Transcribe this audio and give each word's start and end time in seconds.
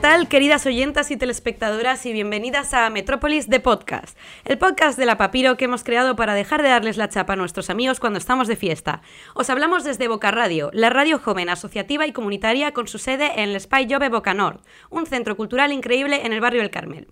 Hola, 0.00 0.12
¿qué 0.12 0.16
tal, 0.16 0.28
queridas 0.28 0.64
oyentas 0.64 1.10
y 1.10 1.18
telespectadoras? 1.18 2.06
Y 2.06 2.14
bienvenidas 2.14 2.72
a 2.72 2.88
Metrópolis 2.88 3.50
de 3.50 3.60
Podcast, 3.60 4.16
el 4.46 4.56
podcast 4.56 4.98
de 4.98 5.04
la 5.04 5.18
Papiro 5.18 5.58
que 5.58 5.66
hemos 5.66 5.84
creado 5.84 6.16
para 6.16 6.32
dejar 6.32 6.62
de 6.62 6.70
darles 6.70 6.96
la 6.96 7.10
chapa 7.10 7.34
a 7.34 7.36
nuestros 7.36 7.68
amigos 7.68 8.00
cuando 8.00 8.18
estamos 8.18 8.48
de 8.48 8.56
fiesta. 8.56 9.02
Os 9.34 9.50
hablamos 9.50 9.84
desde 9.84 10.08
Boca 10.08 10.30
Radio, 10.30 10.70
la 10.72 10.88
radio 10.88 11.18
joven, 11.18 11.50
asociativa 11.50 12.06
y 12.06 12.12
comunitaria 12.12 12.72
con 12.72 12.88
su 12.88 12.96
sede 12.96 13.42
en 13.42 13.50
el 13.50 13.60
Spy 13.60 13.88
Jove 13.90 14.08
Boca 14.08 14.32
Nord, 14.32 14.60
un 14.88 15.04
centro 15.04 15.36
cultural 15.36 15.70
increíble 15.70 16.24
en 16.24 16.32
el 16.32 16.40
barrio 16.40 16.62
El 16.62 16.70
Carmel. 16.70 17.08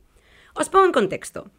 Os 0.54 0.70
pongo 0.70 0.86
en 0.86 0.92
contexto. 0.92 1.50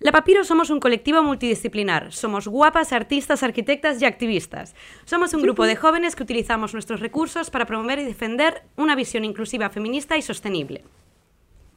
La 0.00 0.12
Papiro 0.12 0.44
somos 0.44 0.70
un 0.70 0.80
colectivo 0.80 1.22
multidisciplinar. 1.22 2.12
Somos 2.12 2.48
guapas, 2.48 2.92
artistas, 2.92 3.42
arquitectas 3.42 4.02
y 4.02 4.04
activistas. 4.04 4.74
Somos 5.04 5.32
un 5.34 5.42
grupo 5.42 5.64
de 5.64 5.76
jóvenes 5.76 6.16
que 6.16 6.24
utilizamos 6.24 6.74
nuestros 6.74 7.00
recursos 7.00 7.50
para 7.50 7.66
promover 7.66 8.00
y 8.00 8.04
defender 8.04 8.62
una 8.76 8.96
visión 8.96 9.24
inclusiva, 9.24 9.70
feminista 9.70 10.16
y 10.16 10.22
sostenible. 10.22 10.84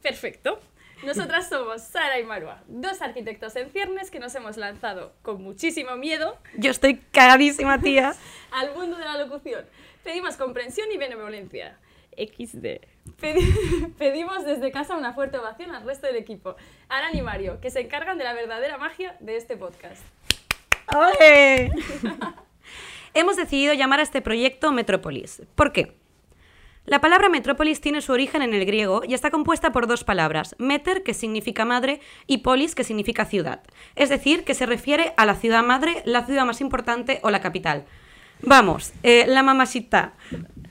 Perfecto. 0.02 0.60
Nosotras 1.04 1.48
somos 1.48 1.82
Sara 1.82 2.18
y 2.18 2.24
Marua, 2.24 2.64
dos 2.66 3.00
arquitectos 3.02 3.54
en 3.54 3.70
ciernes 3.70 4.10
que 4.10 4.18
nos 4.18 4.34
hemos 4.34 4.56
lanzado 4.56 5.12
con 5.22 5.40
muchísimo 5.40 5.96
miedo. 5.96 6.36
Yo 6.56 6.72
estoy 6.72 6.96
cagadísima, 7.12 7.80
tía. 7.80 8.16
al 8.50 8.74
mundo 8.74 8.96
de 8.96 9.04
la 9.04 9.16
locución. 9.16 9.64
Pedimos 10.02 10.36
comprensión 10.36 10.90
y 10.92 10.96
benevolencia. 10.96 11.78
XD. 12.16 12.80
pedimos 13.98 14.44
desde 14.44 14.70
casa 14.70 14.96
una 14.96 15.12
fuerte 15.12 15.38
ovación 15.38 15.74
al 15.74 15.84
resto 15.84 16.06
del 16.06 16.16
equipo, 16.16 16.56
Aran 16.88 17.16
y 17.16 17.22
Mario, 17.22 17.60
que 17.60 17.70
se 17.70 17.80
encargan 17.80 18.18
de 18.18 18.24
la 18.24 18.34
verdadera 18.34 18.78
magia 18.78 19.16
de 19.20 19.36
este 19.36 19.56
podcast. 19.56 20.02
Hemos 23.14 23.36
decidido 23.36 23.74
llamar 23.74 24.00
a 24.00 24.02
este 24.02 24.22
proyecto 24.22 24.72
Metrópolis. 24.72 25.42
¿Por 25.54 25.72
qué? 25.72 25.94
La 26.88 27.02
palabra 27.02 27.28
metrópolis 27.28 27.82
tiene 27.82 28.00
su 28.00 28.12
origen 28.12 28.40
en 28.40 28.54
el 28.54 28.64
griego 28.64 29.02
y 29.06 29.12
está 29.12 29.30
compuesta 29.30 29.72
por 29.72 29.86
dos 29.86 30.04
palabras, 30.04 30.56
meter, 30.58 31.02
que 31.02 31.12
significa 31.12 31.66
madre, 31.66 32.00
y 32.26 32.38
polis, 32.38 32.74
que 32.74 32.82
significa 32.82 33.26
ciudad. 33.26 33.60
Es 33.94 34.08
decir, 34.08 34.42
que 34.42 34.54
se 34.54 34.64
refiere 34.64 35.12
a 35.18 35.26
la 35.26 35.34
ciudad 35.34 35.62
madre, 35.62 36.00
la 36.06 36.24
ciudad 36.24 36.46
más 36.46 36.62
importante 36.62 37.20
o 37.22 37.30
la 37.30 37.42
capital. 37.42 37.84
Vamos, 38.40 38.94
eh, 39.02 39.26
la 39.26 39.42
mamacita. 39.42 40.14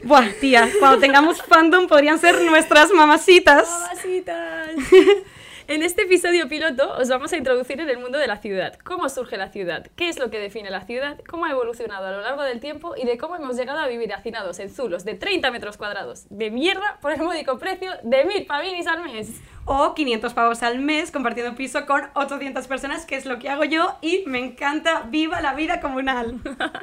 Buah, 0.03 0.29
tía, 0.39 0.69
cuando 0.79 0.99
tengamos 0.99 1.41
fandom 1.41 1.87
podrían 1.87 2.19
ser 2.19 2.39
nuestras 2.41 2.91
mamacitas. 2.91 3.67
Mamacitas. 3.67 4.69
En 5.69 5.83
este 5.83 6.03
episodio 6.03 6.47
piloto 6.47 6.93
os 6.97 7.09
vamos 7.09 7.33
a 7.33 7.37
introducir 7.37 7.81
en 7.81 7.89
el 7.89 7.97
mundo 7.97 8.17
de 8.17 8.27
la 8.27 8.37
ciudad. 8.37 8.79
¿Cómo 8.85 9.09
surge 9.09 9.35
la 9.35 9.49
ciudad? 9.49 9.85
¿Qué 9.97 10.07
es 10.07 10.17
lo 10.17 10.29
que 10.29 10.39
define 10.39 10.69
la 10.69 10.85
ciudad? 10.85 11.19
¿Cómo 11.27 11.43
ha 11.43 11.51
evolucionado 11.51 12.07
a 12.07 12.11
lo 12.11 12.21
largo 12.21 12.43
del 12.43 12.61
tiempo? 12.61 12.95
Y 12.95 13.03
de 13.03 13.17
cómo 13.17 13.35
hemos 13.35 13.57
llegado 13.57 13.79
a 13.79 13.87
vivir 13.87 14.13
hacinados 14.13 14.59
en 14.59 14.69
zulos 14.69 15.03
de 15.03 15.15
30 15.15 15.51
metros 15.51 15.75
cuadrados 15.75 16.25
de 16.29 16.51
mierda 16.51 16.99
por 17.01 17.11
el 17.11 17.21
módico 17.21 17.59
precio 17.59 17.91
de 18.01 18.23
1000 18.23 18.45
pavinis 18.45 18.87
al 18.87 19.03
mes. 19.03 19.41
O 19.65 19.93
500 19.93 20.33
pavos 20.33 20.63
al 20.63 20.79
mes 20.79 21.11
compartiendo 21.11 21.53
piso 21.57 21.85
con 21.85 22.03
800 22.13 22.65
personas, 22.65 23.05
que 23.05 23.17
es 23.17 23.25
lo 23.25 23.37
que 23.37 23.49
hago 23.49 23.65
yo 23.65 23.97
y 23.99 24.23
me 24.25 24.39
encanta. 24.39 25.01
¡Viva 25.09 25.41
la 25.41 25.53
vida 25.53 25.81
comunal! 25.81 26.39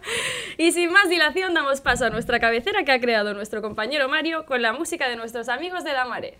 y 0.58 0.72
sin 0.72 0.92
más 0.92 1.08
dilación 1.08 1.54
damos 1.54 1.80
paso 1.80 2.04
a 2.04 2.10
nuestra 2.10 2.38
cabecera 2.38 2.84
que 2.84 2.92
ha 2.92 3.00
creado 3.00 3.32
nuestro 3.32 3.62
compañero 3.62 4.10
Mario 4.10 4.44
con 4.44 4.60
la 4.60 4.74
música 4.74 5.08
de 5.08 5.16
nuestros 5.16 5.48
amigos 5.48 5.84
de 5.84 5.94
la 5.94 6.04
Mare. 6.04 6.36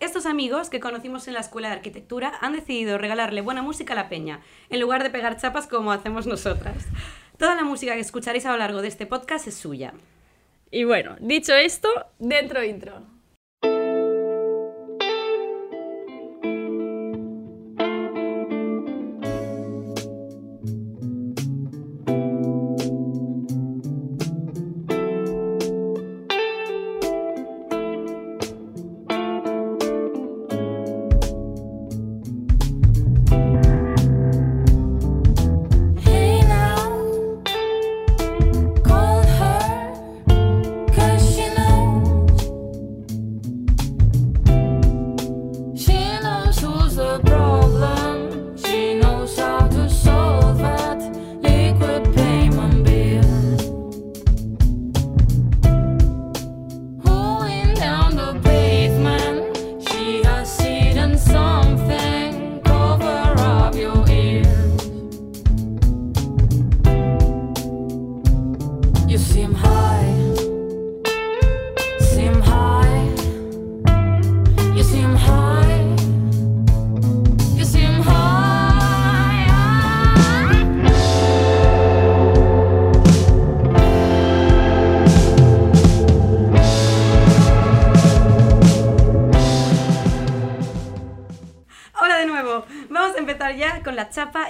Estos 0.00 0.26
amigos 0.26 0.70
que 0.70 0.80
conocimos 0.80 1.28
en 1.28 1.34
la 1.34 1.40
escuela 1.40 1.68
de 1.68 1.74
arquitectura 1.74 2.32
han 2.40 2.52
decidido 2.52 2.98
regalarle 2.98 3.40
buena 3.40 3.62
música 3.62 3.92
a 3.92 3.96
la 3.96 4.08
peña, 4.08 4.40
en 4.68 4.80
lugar 4.80 5.02
de 5.02 5.10
pegar 5.10 5.36
chapas 5.36 5.66
como 5.66 5.92
hacemos 5.92 6.26
nosotras. 6.26 6.86
Toda 7.38 7.54
la 7.54 7.62
música 7.62 7.94
que 7.94 8.00
escucharéis 8.00 8.46
a 8.46 8.52
lo 8.52 8.58
largo 8.58 8.82
de 8.82 8.88
este 8.88 9.06
podcast 9.06 9.46
es 9.46 9.54
suya. 9.54 9.94
Y 10.70 10.84
bueno, 10.84 11.16
dicho 11.20 11.54
esto, 11.54 11.88
dentro 12.18 12.64
intro. 12.64 13.13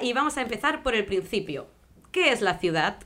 Y 0.03 0.13
vamos 0.13 0.37
a 0.37 0.43
empezar 0.43 0.83
por 0.83 0.95
el 0.95 1.07
principio. 1.07 1.67
¿Qué 2.13 2.33
es 2.33 2.43
la 2.43 2.59
ciudad? 2.59 2.97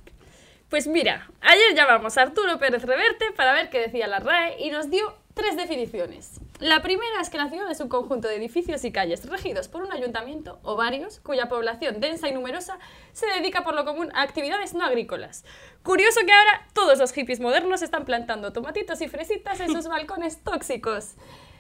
Pues 0.69 0.88
mira, 0.88 1.30
ayer 1.41 1.74
llamamos 1.76 2.19
a 2.19 2.22
Arturo 2.22 2.58
Pérez 2.58 2.82
Reverte 2.82 3.30
para 3.36 3.52
ver 3.52 3.70
qué 3.70 3.78
decía 3.78 4.08
la 4.08 4.19
RAE 4.19 4.60
y 4.60 4.70
nos 4.70 4.91
dio 4.91 5.14
tres 5.34 5.56
definiciones. 5.56 6.41
La 6.58 6.82
primera 6.82 7.20
es 7.20 7.30
que 7.30 7.38
la 7.38 7.48
ciudad 7.48 7.70
es 7.70 7.78
un 7.78 7.88
conjunto 7.88 8.26
de 8.26 8.34
edificios 8.34 8.84
y 8.84 8.91
calles 8.91 9.24
regidos 9.28 9.69
por 9.69 9.82
un 9.82 9.92
ayuntamiento 9.92 10.58
o 10.64 10.74
varios 10.74 11.20
cuya 11.20 11.48
población 11.48 12.00
densa 12.00 12.28
y 12.28 12.32
numerosa 12.32 12.78
se 13.12 13.26
dedica 13.28 13.62
por 13.62 13.75
lo 13.75 13.84
común 13.84 14.10
a 14.14 14.22
actividades 14.22 14.75
no 14.75 14.84
agrícolas. 14.84 15.44
Curioso 15.84 16.20
que 16.26 16.32
ahora 16.32 16.66
todos 16.75 16.98
los 16.98 17.12
hippies 17.12 17.38
modernos 17.38 17.82
están 17.82 18.04
plantando 18.04 18.52
tomatitos 18.52 19.00
y 19.00 19.06
fresitas 19.06 19.60
en 19.60 19.70
sus 19.70 19.87
balcones 19.88 20.43
tóxicos. 20.43 21.14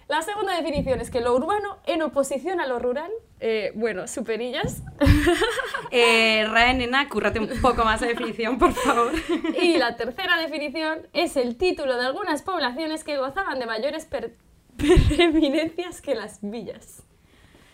La 0.08 0.22
segunda 0.22 0.56
definición 0.56 1.02
es 1.02 1.10
que 1.10 1.20
lo 1.20 1.34
urbano 1.34 1.76
en 1.84 2.00
oposición 2.00 2.60
a 2.60 2.66
lo 2.66 2.78
rural, 2.78 3.10
eh, 3.40 3.72
bueno, 3.74 4.08
superillas. 4.08 4.82
Eh, 5.90 6.46
Rae, 6.46 6.74
nena, 6.74 7.08
cúrrate 7.08 7.40
un 7.40 7.48
poco 7.62 7.82
más 7.82 8.00
de 8.00 8.08
definición, 8.08 8.58
por 8.58 8.74
favor. 8.74 9.10
Y 9.62 9.78
la 9.78 9.96
tercera 9.96 10.36
definición 10.36 11.06
es 11.14 11.36
el 11.36 11.56
título 11.56 11.96
de 11.96 12.04
algunas 12.04 12.42
poblaciones 12.42 13.04
que 13.04 13.16
gozaban 13.16 13.58
de 13.58 13.64
mayores 13.64 14.06
preeminencias 14.76 16.02
que 16.02 16.14
las 16.14 16.40
villas. 16.42 17.04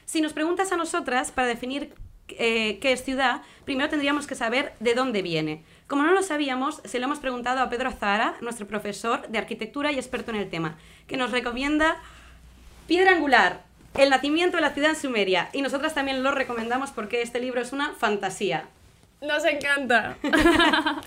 Si 0.04 0.20
nos 0.20 0.32
preguntas 0.32 0.70
a 0.70 0.76
nosotras 0.76 1.32
para 1.32 1.48
definir 1.48 1.92
eh, 2.28 2.78
qué 2.80 2.92
es 2.92 3.02
ciudad, 3.02 3.42
primero 3.64 3.90
tendríamos 3.90 4.28
que 4.28 4.36
saber 4.36 4.74
de 4.78 4.94
dónde 4.94 5.22
viene. 5.22 5.64
Como 5.88 6.04
no 6.04 6.12
lo 6.12 6.22
sabíamos, 6.22 6.80
se 6.84 6.98
lo 6.98 7.06
hemos 7.06 7.18
preguntado 7.18 7.60
a 7.60 7.68
Pedro 7.68 7.90
Zara, 7.90 8.36
nuestro 8.40 8.66
profesor 8.68 9.26
de 9.28 9.38
arquitectura 9.38 9.90
y 9.90 9.96
experto 9.96 10.30
en 10.30 10.36
el 10.36 10.48
tema, 10.48 10.78
que 11.08 11.16
nos 11.16 11.32
recomienda 11.32 11.96
Piedra 12.86 13.12
Angular, 13.12 13.62
El 13.94 14.10
nacimiento 14.10 14.58
de 14.58 14.60
la 14.60 14.74
ciudad 14.74 14.90
en 14.90 14.96
Sumeria. 14.96 15.48
Y 15.52 15.62
nosotras 15.62 15.94
también 15.94 16.22
lo 16.22 16.32
recomendamos 16.32 16.90
porque 16.90 17.22
este 17.22 17.40
libro 17.40 17.60
es 17.62 17.72
una 17.72 17.94
fantasía. 17.94 18.64
Nos 19.22 19.44
encanta. 19.44 20.16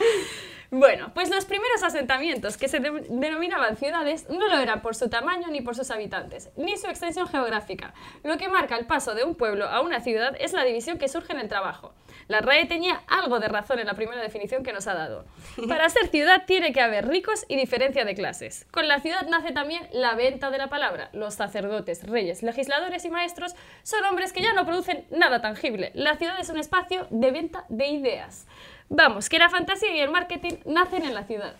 Bueno, 0.69 1.11
pues 1.13 1.29
los 1.29 1.45
primeros 1.45 1.81
asentamientos 1.81 2.57
que 2.57 2.67
se 2.67 2.81
denominaban 2.81 3.77
ciudades 3.77 4.29
no 4.29 4.49
lo 4.49 4.57
eran 4.57 4.81
por 4.81 4.95
su 4.95 5.07
tamaño 5.07 5.47
ni 5.47 5.61
por 5.61 5.77
sus 5.77 5.91
habitantes, 5.91 6.49
ni 6.57 6.75
su 6.75 6.87
extensión 6.87 7.25
geográfica. 7.29 7.93
Lo 8.23 8.37
que 8.37 8.49
marca 8.49 8.75
el 8.75 8.85
paso 8.85 9.15
de 9.15 9.23
un 9.23 9.35
pueblo 9.35 9.69
a 9.69 9.79
una 9.79 10.01
ciudad 10.01 10.35
es 10.41 10.51
la 10.51 10.65
división 10.65 10.97
que 10.97 11.07
surge 11.07 11.31
en 11.31 11.39
el 11.39 11.47
trabajo. 11.47 11.93
La 12.27 12.41
RAE 12.41 12.65
tenía 12.65 13.01
algo 13.07 13.39
de 13.39 13.47
razón 13.47 13.79
en 13.79 13.87
la 13.87 13.93
primera 13.93 14.21
definición 14.21 14.63
que 14.63 14.73
nos 14.73 14.87
ha 14.87 14.93
dado. 14.93 15.25
Para 15.67 15.89
ser 15.89 16.07
ciudad 16.07 16.43
tiene 16.45 16.73
que 16.73 16.81
haber 16.81 17.07
ricos 17.07 17.45
y 17.47 17.55
diferencia 17.55 18.03
de 18.03 18.15
clases. 18.15 18.67
Con 18.71 18.87
la 18.87 18.99
ciudad 18.99 19.27
nace 19.27 19.51
también 19.53 19.87
la 19.93 20.15
venta 20.15 20.49
de 20.51 20.57
la 20.57 20.67
palabra. 20.67 21.09
Los 21.13 21.35
sacerdotes, 21.35 22.03
reyes, 22.03 22.43
legisladores 22.43 23.05
y 23.05 23.09
maestros 23.09 23.55
son 23.83 24.03
hombres 24.05 24.33
que 24.33 24.41
ya 24.41 24.53
no 24.53 24.65
producen 24.65 25.05
nada 25.09 25.41
tangible. 25.41 25.91
La 25.93 26.17
ciudad 26.17 26.39
es 26.39 26.49
un 26.49 26.57
espacio 26.57 27.07
de 27.09 27.31
venta 27.31 27.65
de 27.69 27.87
ideas. 27.87 28.45
Vamos, 28.89 29.29
que 29.29 29.39
la 29.39 29.49
fantasía 29.49 29.93
y 29.93 29.99
el 29.99 30.09
marketing 30.09 30.55
nacen 30.65 31.03
en 31.03 31.13
la 31.13 31.23
ciudad. 31.23 31.53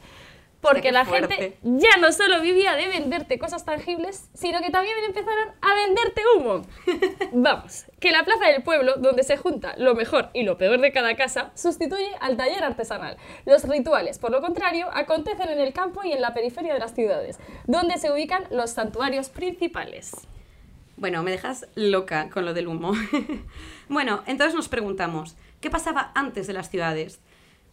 Porque 0.62 0.92
la 0.92 1.06
fuerte. 1.06 1.36
gente 1.36 1.58
ya 1.62 1.98
no 2.02 2.12
solo 2.12 2.42
vivía 2.42 2.76
de 2.76 2.88
venderte 2.88 3.38
cosas 3.38 3.64
tangibles, 3.64 4.30
sino 4.34 4.60
que 4.62 4.72
también 4.72 4.96
empezaron 5.06 5.50
a 5.62 5.76
venderte 5.76 6.22
humo. 6.36 6.62
Vamos, 7.32 7.86
que 8.00 8.12
la 8.12 8.24
plaza 8.24 8.48
del 8.48 8.64
pueblo, 8.64 8.96
donde 8.98 9.24
se 9.24 9.38
junta 9.38 9.76
lo 9.78 9.94
mejor 9.94 10.30
y 10.34 10.44
lo 10.44 10.58
peor 10.58 10.82
de 10.82 10.92
cada 10.92 11.16
casa, 11.16 11.52
sustituye 11.54 12.10
al 12.22 12.38
taller 12.38 12.64
artesanal. 12.64 13.18
Los 13.46 13.68
rituales, 13.68 14.18
por 14.18 14.32
lo 14.32 14.42
contrario, 14.42 14.88
acontecen 14.94 15.50
en 15.50 15.60
el 15.60 15.74
campo 15.74 16.04
y 16.04 16.12
en 16.12 16.22
la 16.22 16.34
periferia 16.34 16.74
de 16.74 16.80
las 16.80 16.96
ciudades, 16.96 17.40
donde 17.66 17.98
se 17.98 18.12
ubican 18.12 18.46
los 18.50 18.72
santuarios 18.72 19.30
principales. 19.30 20.12
Bueno, 20.98 21.22
me 21.22 21.30
dejas 21.30 21.68
loca 21.76 22.30
con 22.32 22.46
lo 22.46 22.56
del 22.56 22.68
humo. 22.68 22.94
bueno, 23.90 24.24
entonces 24.26 24.56
nos 24.56 24.68
preguntamos, 24.68 25.36
¿qué 25.62 25.70
pasaba 25.70 26.12
antes 26.16 26.48
de 26.48 26.54
las 26.54 26.72
ciudades? 26.72 27.20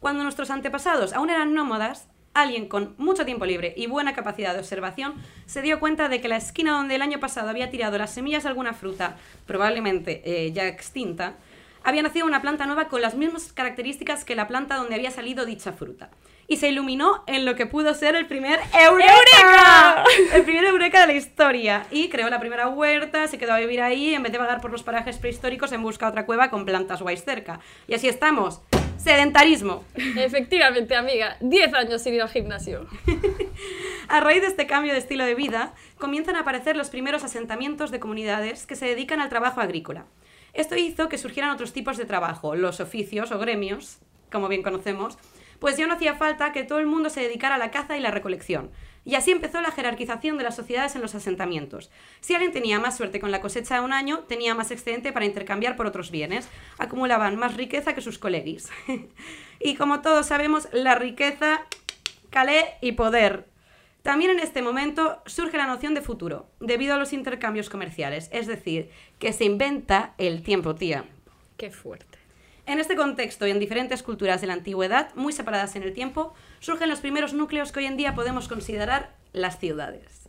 Cuando 0.00 0.22
nuestros 0.22 0.50
antepasados 0.50 1.14
aún 1.14 1.30
eran 1.30 1.54
nómadas, 1.54 2.08
alguien 2.34 2.68
con 2.68 2.94
mucho 2.98 3.24
tiempo 3.24 3.46
libre 3.46 3.72
y 3.76 3.86
buena 3.86 4.12
capacidad 4.12 4.52
de 4.52 4.60
observación 4.60 5.14
se 5.46 5.62
dio 5.62 5.80
cuenta 5.80 6.08
de 6.08 6.20
que 6.20 6.28
la 6.28 6.36
esquina 6.36 6.72
donde 6.72 6.96
el 6.96 7.02
año 7.02 7.20
pasado 7.20 7.48
había 7.48 7.70
tirado 7.70 7.96
las 7.96 8.12
semillas 8.12 8.42
de 8.42 8.50
alguna 8.50 8.74
fruta, 8.74 9.16
probablemente 9.46 10.22
eh, 10.24 10.52
ya 10.52 10.66
extinta, 10.66 11.34
había 11.84 12.02
nacido 12.02 12.26
una 12.26 12.40
planta 12.40 12.66
nueva 12.66 12.88
con 12.88 13.02
las 13.02 13.14
mismas 13.14 13.52
características 13.52 14.24
que 14.24 14.34
la 14.34 14.48
planta 14.48 14.76
donde 14.76 14.94
había 14.94 15.10
salido 15.10 15.44
dicha 15.44 15.72
fruta. 15.72 16.10
Y 16.46 16.56
se 16.56 16.68
iluminó 16.68 17.24
en 17.26 17.44
lo 17.44 17.54
que 17.54 17.66
pudo 17.66 17.94
ser 17.94 18.16
el 18.16 18.26
primer 18.26 18.60
¡Eureka! 18.78 19.12
¡Eureka! 19.12 20.04
El 20.34 20.42
primer 20.42 20.64
Eureka 20.64 21.00
de 21.00 21.06
la 21.06 21.12
historia. 21.14 21.86
Y 21.90 22.08
creó 22.08 22.28
la 22.28 22.40
primera 22.40 22.68
huerta, 22.68 23.28
se 23.28 23.38
quedó 23.38 23.52
a 23.52 23.58
vivir 23.58 23.80
ahí, 23.80 24.14
en 24.14 24.22
vez 24.22 24.32
de 24.32 24.38
vagar 24.38 24.60
por 24.60 24.70
los 24.70 24.82
parajes 24.82 25.18
prehistóricos 25.18 25.72
en 25.72 25.82
busca 25.82 26.06
de 26.06 26.10
otra 26.10 26.26
cueva 26.26 26.50
con 26.50 26.64
plantas 26.64 27.00
guays 27.00 27.24
cerca. 27.24 27.60
Y 27.86 27.94
así 27.94 28.08
estamos. 28.08 28.60
Sedentarismo. 29.04 29.84
Efectivamente, 30.16 30.96
amiga, 30.96 31.36
10 31.40 31.74
años 31.74 32.00
sin 32.00 32.14
ir 32.14 32.22
al 32.22 32.30
gimnasio. 32.30 32.86
A 34.08 34.20
raíz 34.20 34.40
de 34.40 34.48
este 34.48 34.66
cambio 34.66 34.94
de 34.94 34.98
estilo 34.98 35.26
de 35.26 35.34
vida, 35.34 35.74
comienzan 35.98 36.36
a 36.36 36.40
aparecer 36.40 36.74
los 36.74 36.88
primeros 36.88 37.22
asentamientos 37.22 37.90
de 37.90 38.00
comunidades 38.00 38.66
que 38.66 38.76
se 38.76 38.86
dedican 38.86 39.20
al 39.20 39.28
trabajo 39.28 39.60
agrícola. 39.60 40.06
Esto 40.54 40.76
hizo 40.76 41.10
que 41.10 41.18
surgieran 41.18 41.50
otros 41.50 41.74
tipos 41.74 41.98
de 41.98 42.06
trabajo, 42.06 42.54
los 42.54 42.80
oficios 42.80 43.30
o 43.30 43.38
gremios, 43.38 43.98
como 44.32 44.48
bien 44.48 44.62
conocemos, 44.62 45.18
pues 45.58 45.76
ya 45.76 45.86
no 45.86 45.94
hacía 45.94 46.14
falta 46.14 46.52
que 46.52 46.64
todo 46.64 46.78
el 46.78 46.86
mundo 46.86 47.10
se 47.10 47.20
dedicara 47.20 47.56
a 47.56 47.58
la 47.58 47.70
caza 47.70 47.98
y 47.98 48.00
la 48.00 48.10
recolección. 48.10 48.70
Y 49.04 49.16
así 49.16 49.30
empezó 49.30 49.60
la 49.60 49.70
jerarquización 49.70 50.38
de 50.38 50.44
las 50.44 50.56
sociedades 50.56 50.94
en 50.94 51.02
los 51.02 51.14
asentamientos. 51.14 51.90
Si 52.20 52.34
alguien 52.34 52.52
tenía 52.52 52.80
más 52.80 52.96
suerte 52.96 53.20
con 53.20 53.30
la 53.30 53.40
cosecha 53.40 53.74
de 53.76 53.80
un 53.82 53.92
año, 53.92 54.20
tenía 54.20 54.54
más 54.54 54.70
excedente 54.70 55.12
para 55.12 55.26
intercambiar 55.26 55.76
por 55.76 55.86
otros 55.86 56.10
bienes. 56.10 56.48
Acumulaban 56.78 57.36
más 57.36 57.56
riqueza 57.56 57.94
que 57.94 58.00
sus 58.00 58.18
colegis. 58.18 58.70
y 59.60 59.74
como 59.74 60.00
todos 60.00 60.26
sabemos, 60.26 60.68
la 60.72 60.94
riqueza, 60.94 61.60
calé 62.30 62.64
y 62.80 62.92
poder. 62.92 63.46
También 64.02 64.32
en 64.32 64.40
este 64.40 64.60
momento 64.60 65.22
surge 65.24 65.56
la 65.56 65.66
noción 65.66 65.94
de 65.94 66.02
futuro, 66.02 66.46
debido 66.60 66.94
a 66.94 66.98
los 66.98 67.14
intercambios 67.14 67.70
comerciales, 67.70 68.28
es 68.32 68.46
decir, 68.46 68.90
que 69.18 69.32
se 69.32 69.44
inventa 69.44 70.14
el 70.18 70.42
tiempo, 70.42 70.74
tía. 70.74 71.06
Qué 71.56 71.70
fuerte. 71.70 72.13
En 72.66 72.78
este 72.78 72.96
contexto 72.96 73.46
y 73.46 73.50
en 73.50 73.60
diferentes 73.60 74.02
culturas 74.02 74.40
de 74.40 74.46
la 74.46 74.54
antigüedad, 74.54 75.14
muy 75.14 75.32
separadas 75.32 75.76
en 75.76 75.82
el 75.82 75.92
tiempo, 75.92 76.32
surgen 76.60 76.88
los 76.88 77.00
primeros 77.00 77.34
núcleos 77.34 77.72
que 77.72 77.80
hoy 77.80 77.86
en 77.86 77.98
día 77.98 78.14
podemos 78.14 78.48
considerar 78.48 79.10
las 79.32 79.58
ciudades. 79.58 80.22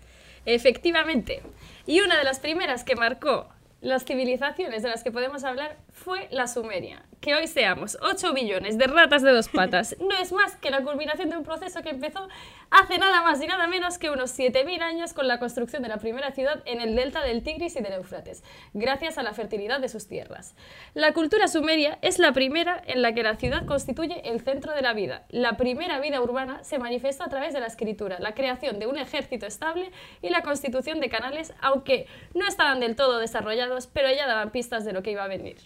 Efectivamente. 0.45 1.41
Y 1.85 2.01
una 2.01 2.17
de 2.17 2.25
las 2.25 2.39
primeras 2.39 2.83
que 2.83 2.95
marcó 2.95 3.47
las 3.79 4.03
civilizaciones 4.03 4.83
de 4.83 4.89
las 4.89 5.03
que 5.03 5.11
podemos 5.11 5.43
hablar 5.45 5.77
fue 6.05 6.27
la 6.29 6.45
Sumeria. 6.45 7.03
Que 7.19 7.33
hoy 7.33 7.47
seamos 7.47 7.97
8 7.99 8.31
billones 8.33 8.77
de 8.77 8.85
ratas 8.85 9.23
de 9.23 9.31
dos 9.31 9.49
patas 9.49 9.95
no 9.99 10.15
es 10.21 10.31
más 10.31 10.55
que 10.57 10.69
la 10.69 10.83
culminación 10.83 11.31
de 11.31 11.37
un 11.37 11.43
proceso 11.43 11.81
que 11.81 11.89
empezó 11.89 12.27
hace 12.69 12.99
nada 12.99 13.23
más 13.23 13.41
y 13.41 13.47
nada 13.47 13.65
menos 13.65 13.97
que 13.97 14.11
unos 14.11 14.37
7.000 14.37 14.81
años 14.83 15.13
con 15.13 15.27
la 15.27 15.39
construcción 15.39 15.81
de 15.81 15.89
la 15.89 15.97
primera 15.97 16.31
ciudad 16.31 16.61
en 16.65 16.79
el 16.79 16.95
delta 16.95 17.23
del 17.23 17.41
Tigris 17.41 17.75
y 17.75 17.81
del 17.81 17.93
Éufrates, 17.93 18.43
gracias 18.75 19.17
a 19.17 19.23
la 19.23 19.33
fertilidad 19.33 19.79
de 19.79 19.89
sus 19.89 20.07
tierras. 20.07 20.53
La 20.93 21.11
cultura 21.13 21.47
sumeria 21.47 21.97
es 22.03 22.19
la 22.19 22.33
primera 22.33 22.83
en 22.85 23.01
la 23.01 23.15
que 23.15 23.23
la 23.23 23.37
ciudad 23.37 23.65
constituye 23.65 24.29
el 24.29 24.41
centro 24.41 24.73
de 24.73 24.83
la 24.83 24.93
vida. 24.93 25.25
La 25.29 25.57
primera 25.57 25.99
vida 25.99 26.21
urbana 26.21 26.63
se 26.63 26.77
manifestó 26.77 27.23
a 27.23 27.29
través 27.29 27.51
de 27.51 27.61
la 27.61 27.67
escritura, 27.67 28.19
la 28.19 28.35
creación 28.35 28.77
de 28.77 28.85
un 28.85 28.99
ejército 28.99 29.47
estable 29.47 29.91
y 30.21 30.29
la 30.29 30.43
constitución 30.43 30.99
de 30.99 31.09
canales, 31.09 31.51
aunque 31.61 32.05
no 32.35 32.47
estaban 32.47 32.79
del 32.79 32.95
todo 32.95 33.17
desarrollados, 33.17 33.87
pero 33.87 34.11
ya 34.11 34.27
daban 34.27 34.51
pistas 34.51 34.85
de 34.85 34.93
lo 34.93 35.01
que 35.01 35.09
iba 35.09 35.23
a 35.23 35.27
venir. 35.27 35.57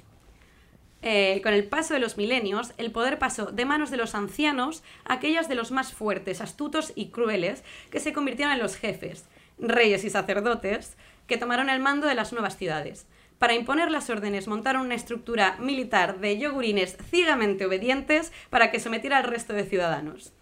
Eh, 1.01 1.39
con 1.43 1.53
el 1.53 1.65
paso 1.65 1.93
de 1.93 1.99
los 1.99 2.17
milenios, 2.17 2.73
el 2.77 2.91
poder 2.91 3.19
pasó 3.19 3.47
de 3.47 3.65
manos 3.65 3.89
de 3.89 3.97
los 3.97 4.15
ancianos 4.15 4.83
a 5.05 5.13
aquellas 5.13 5.47
de 5.47 5.55
los 5.55 5.71
más 5.71 5.93
fuertes, 5.93 6.41
astutos 6.41 6.91
y 6.95 7.09
crueles, 7.09 7.63
que 7.89 7.99
se 7.99 8.11
convirtieron 8.11 8.53
en 8.53 8.59
los 8.59 8.75
jefes, 8.75 9.25
reyes 9.57 10.03
y 10.03 10.09
sacerdotes, 10.09 10.97
que 11.27 11.37
tomaron 11.37 11.69
el 11.69 11.79
mando 11.79 12.07
de 12.07 12.15
las 12.15 12.33
nuevas 12.33 12.57
ciudades. 12.57 13.07
Para 13.37 13.53
imponer 13.53 13.89
las 13.89 14.09
órdenes 14.09 14.49
montaron 14.49 14.81
una 14.81 14.95
estructura 14.95 15.55
militar 15.59 16.19
de 16.19 16.37
yogurines 16.37 16.97
ciegamente 17.09 17.65
obedientes 17.65 18.33
para 18.49 18.69
que 18.69 18.81
sometiera 18.81 19.17
al 19.17 19.23
resto 19.23 19.53
de 19.53 19.63
ciudadanos. 19.63 20.33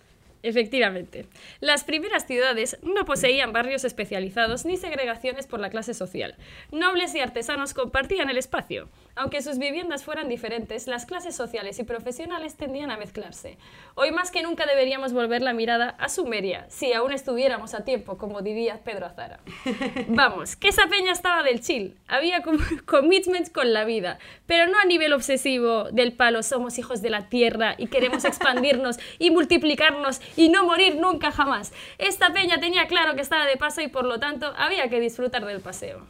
Efectivamente. 0.47 1.25
Las 1.59 1.83
primeras 1.83 2.25
ciudades 2.25 2.77
no 2.81 3.03
poseían 3.03 3.51
barrios 3.51 3.83
especializados 3.83 4.65
ni 4.65 4.77
segregaciones 4.77 5.45
por 5.45 5.59
la 5.59 5.69
clase 5.69 5.93
social. 5.93 6.35
Nobles 6.71 7.13
y 7.15 7.19
artesanos 7.19 7.73
compartían 7.73 8.29
el 8.29 8.37
espacio. 8.37 8.87
Aunque 9.15 9.41
sus 9.41 9.57
viviendas 9.57 10.03
fueran 10.05 10.29
diferentes, 10.29 10.87
las 10.87 11.05
clases 11.05 11.35
sociales 11.35 11.79
y 11.79 11.83
profesionales 11.83 12.55
tendían 12.55 12.91
a 12.91 12.97
mezclarse. 12.97 13.57
Hoy 13.95 14.11
más 14.11 14.31
que 14.31 14.43
nunca 14.43 14.65
deberíamos 14.65 15.11
volver 15.11 15.41
la 15.41 15.53
mirada 15.53 15.89
a 15.99 16.07
Sumeria, 16.07 16.65
si 16.69 16.93
aún 16.93 17.11
estuviéramos 17.11 17.73
a 17.73 17.83
tiempo, 17.83 18.17
como 18.17 18.41
diría 18.41 18.79
Pedro 18.83 19.07
Azara. 19.07 19.39
Vamos, 20.07 20.55
que 20.55 20.69
esa 20.69 20.87
peña 20.87 21.11
estaba 21.11 21.43
del 21.43 21.61
chill. 21.61 21.95
Había 22.07 22.41
com- 22.41 22.59
commitment 22.85 23.51
con 23.51 23.73
la 23.73 23.85
vida, 23.85 24.19
pero 24.45 24.67
no 24.71 24.77
a 24.79 24.85
nivel 24.85 25.11
obsesivo 25.13 25.85
del 25.91 26.13
palo 26.13 26.43
somos 26.43 26.77
hijos 26.77 27.01
de 27.01 27.09
la 27.09 27.27
tierra 27.27 27.75
y 27.77 27.87
queremos 27.87 28.23
expandirnos 28.31 28.99
y 29.17 29.31
multiplicarnos 29.31 30.21
y 30.37 30.47
no 30.47 30.65
morir 30.65 30.95
nunca 30.95 31.31
jamás. 31.31 31.73
Esta 31.97 32.31
peña 32.31 32.59
tenía 32.61 32.87
claro 32.87 33.15
que 33.15 33.21
estaba 33.21 33.45
de 33.45 33.57
paso 33.57 33.81
y 33.81 33.89
por 33.89 34.05
lo 34.05 34.19
tanto 34.19 34.53
había 34.55 34.89
que 34.89 35.01
disfrutar 35.01 35.43
del 35.45 35.59
paseo. 35.59 36.07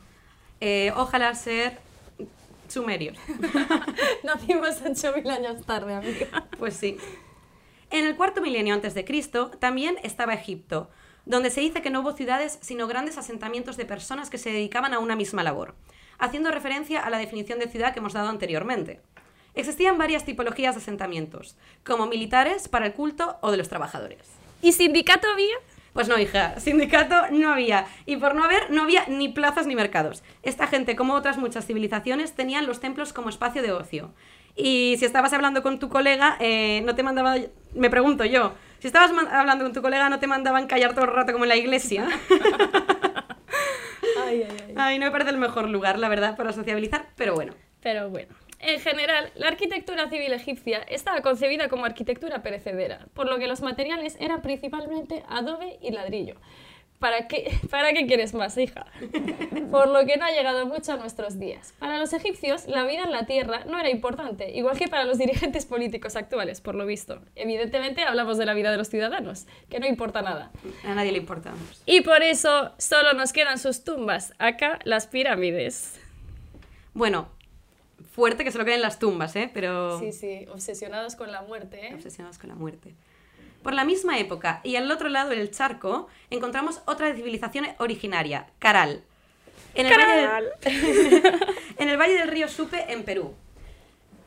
Eh, 0.61 0.91
ojalá 0.95 1.33
ser 1.33 1.79
sumerios. 2.67 3.17
Nacimos 4.23 4.83
8.000 4.83 5.29
años 5.31 5.65
tarde, 5.65 5.95
amiga. 5.95 6.45
Pues 6.59 6.75
sí. 6.75 6.97
En 7.89 8.05
el 8.05 8.15
cuarto 8.17 8.41
milenio 8.41 8.73
antes 8.73 8.93
de 8.93 9.05
Cristo 9.05 9.49
también 9.59 9.97
estaba 10.03 10.33
Egipto, 10.33 10.89
donde 11.25 11.49
se 11.49 11.61
dice 11.61 11.81
que 11.81 11.89
no 11.89 12.01
hubo 12.01 12.11
ciudades 12.11 12.59
sino 12.61 12.87
grandes 12.87 13.17
asentamientos 13.17 13.77
de 13.77 13.85
personas 13.85 14.29
que 14.29 14.37
se 14.37 14.51
dedicaban 14.51 14.93
a 14.93 14.99
una 14.99 15.15
misma 15.15 15.43
labor, 15.43 15.75
haciendo 16.19 16.51
referencia 16.51 16.99
a 16.99 17.09
la 17.09 17.17
definición 17.17 17.59
de 17.59 17.69
ciudad 17.69 17.93
que 17.93 17.99
hemos 17.99 18.13
dado 18.13 18.27
anteriormente. 18.27 18.99
Existían 19.57 19.97
varias 19.97 20.23
tipologías 20.23 20.75
de 20.75 20.81
asentamientos, 20.81 21.57
como 21.83 22.05
militares 22.05 22.67
para 22.67 22.85
el 22.85 22.93
culto 22.93 23.37
o 23.41 23.49
de 23.49 23.57
los 23.57 23.69
trabajadores. 23.69 24.19
¿Y 24.61 24.73
sindicato 24.73 25.27
había? 25.27 25.55
Pues 25.93 26.07
no, 26.07 26.19
hija, 26.19 26.59
sindicato 26.59 27.15
no 27.31 27.49
había. 27.49 27.87
Y 28.05 28.17
por 28.17 28.35
no 28.35 28.43
haber, 28.43 28.69
no 28.69 28.83
había 28.83 29.07
ni 29.07 29.29
plazas 29.29 29.65
ni 29.65 29.75
mercados. 29.75 30.23
Esta 30.43 30.67
gente, 30.67 30.95
como 30.95 31.15
otras 31.15 31.39
muchas 31.39 31.65
civilizaciones, 31.65 32.35
tenían 32.35 32.67
los 32.67 32.79
templos 32.79 33.13
como 33.13 33.29
espacio 33.29 33.63
de 33.63 33.71
ocio. 33.71 34.13
Y 34.55 34.95
si 34.99 35.05
estabas 35.05 35.33
hablando 35.33 35.63
con 35.63 35.79
tu 35.79 35.89
colega, 35.89 36.37
eh, 36.39 36.83
no 36.85 36.93
te 36.93 37.01
mandaba... 37.01 37.35
Me 37.73 37.89
pregunto 37.89 38.25
yo, 38.25 38.53
si 38.77 38.85
estabas 38.85 39.11
hablando 39.31 39.65
con 39.65 39.73
tu 39.73 39.81
colega, 39.81 40.07
no 40.07 40.19
te 40.19 40.27
mandaban 40.27 40.67
callar 40.67 40.93
todo 40.93 41.05
el 41.05 41.13
rato 41.13 41.31
como 41.31 41.45
en 41.45 41.49
la 41.49 41.55
iglesia. 41.57 42.07
Ay, 44.23 44.43
ay, 44.43 44.57
ay. 44.67 44.73
Ay, 44.75 44.99
no 44.99 45.05
me 45.05 45.11
parece 45.11 45.29
el 45.29 45.37
mejor 45.37 45.69
lugar, 45.69 45.99
la 45.99 46.09
verdad, 46.09 46.35
para 46.35 46.51
sociabilizar, 46.51 47.07
pero 47.15 47.33
bueno. 47.33 47.53
Pero 47.81 48.09
bueno, 48.09 48.35
en 48.59 48.79
general, 48.79 49.31
la 49.35 49.49
arquitectura 49.49 50.09
civil 50.09 50.33
egipcia 50.33 50.79
estaba 50.79 51.21
concebida 51.21 51.69
como 51.69 51.85
arquitectura 51.85 52.41
perecedera, 52.41 53.07
por 53.13 53.27
lo 53.29 53.37
que 53.37 53.47
los 53.47 53.61
materiales 53.61 54.17
eran 54.19 54.41
principalmente 54.41 55.23
adobe 55.29 55.77
y 55.81 55.91
ladrillo. 55.91 56.35
¿Para 56.99 57.27
qué, 57.27 57.51
¿Para 57.69 57.93
qué 57.93 58.07
quieres 58.07 58.33
más, 58.33 58.57
hija? 58.57 58.87
Por 59.71 59.89
lo 59.89 60.05
que 60.05 60.17
no 60.17 60.25
ha 60.25 60.31
llegado 60.31 60.65
mucho 60.65 60.93
a 60.93 60.97
nuestros 60.97 61.37
días. 61.37 61.73
Para 61.77 61.99
los 61.99 62.11
egipcios, 62.13 62.67
la 62.67 62.85
vida 62.85 63.03
en 63.03 63.11
la 63.11 63.25
tierra 63.25 63.65
no 63.65 63.79
era 63.79 63.89
importante, 63.89 64.49
igual 64.57 64.79
que 64.79 64.87
para 64.87 65.03
los 65.03 65.17
dirigentes 65.17 65.65
políticos 65.65 66.15
actuales, 66.15 66.61
por 66.61 66.73
lo 66.73 66.85
visto. 66.85 67.21
Evidentemente, 67.35 68.03
hablamos 68.03 68.37
de 68.37 68.45
la 68.45 68.55
vida 68.55 68.71
de 68.71 68.77
los 68.77 68.89
ciudadanos, 68.89 69.45
que 69.69 69.79
no 69.79 69.85
importa 69.85 70.21
nada. 70.21 70.51
A 70.85 70.95
nadie 70.95 71.11
le 71.11 71.19
importamos. 71.19 71.83
Y 71.85 72.01
por 72.01 72.23
eso 72.23 72.71
solo 72.79 73.13
nos 73.13 73.31
quedan 73.31 73.59
sus 73.59 73.83
tumbas, 73.83 74.33
acá 74.39 74.79
las 74.83 75.05
pirámides. 75.05 75.99
Bueno, 76.95 77.29
fuerte 78.17 78.43
que 78.43 78.51
se 78.51 78.57
lo 78.57 78.65
queden 78.65 78.81
las 78.81 78.97
tumbas, 78.97 79.35
¿eh? 79.35 79.47
Pero... 79.53 79.99
Sí, 79.99 80.11
sí, 80.11 80.47
obsesionados 80.51 81.15
con 81.15 81.31
la 81.31 81.43
muerte, 81.43 81.85
¿eh? 81.85 81.93
obsesionados 81.93 82.39
con 82.39 82.49
la 82.49 82.55
muerte. 82.55 82.95
Por 83.61 83.75
la 83.75 83.85
misma 83.85 84.17
época 84.17 84.59
y 84.63 84.75
al 84.75 84.89
otro 84.89 85.07
lado 85.07 85.29
del 85.29 85.51
charco 85.51 86.07
encontramos 86.31 86.81
otra 86.85 87.13
civilización 87.13 87.67
originaria, 87.77 88.47
Caral. 88.57 89.03
En 89.75 89.85
el, 89.85 89.93
Valle 89.93 90.49
del, 90.63 91.39
en 91.77 91.89
el 91.89 91.97
valle 91.97 92.15
del 92.15 92.29
río 92.29 92.47
Supe, 92.47 92.91
en 92.91 93.03
Perú. 93.03 93.35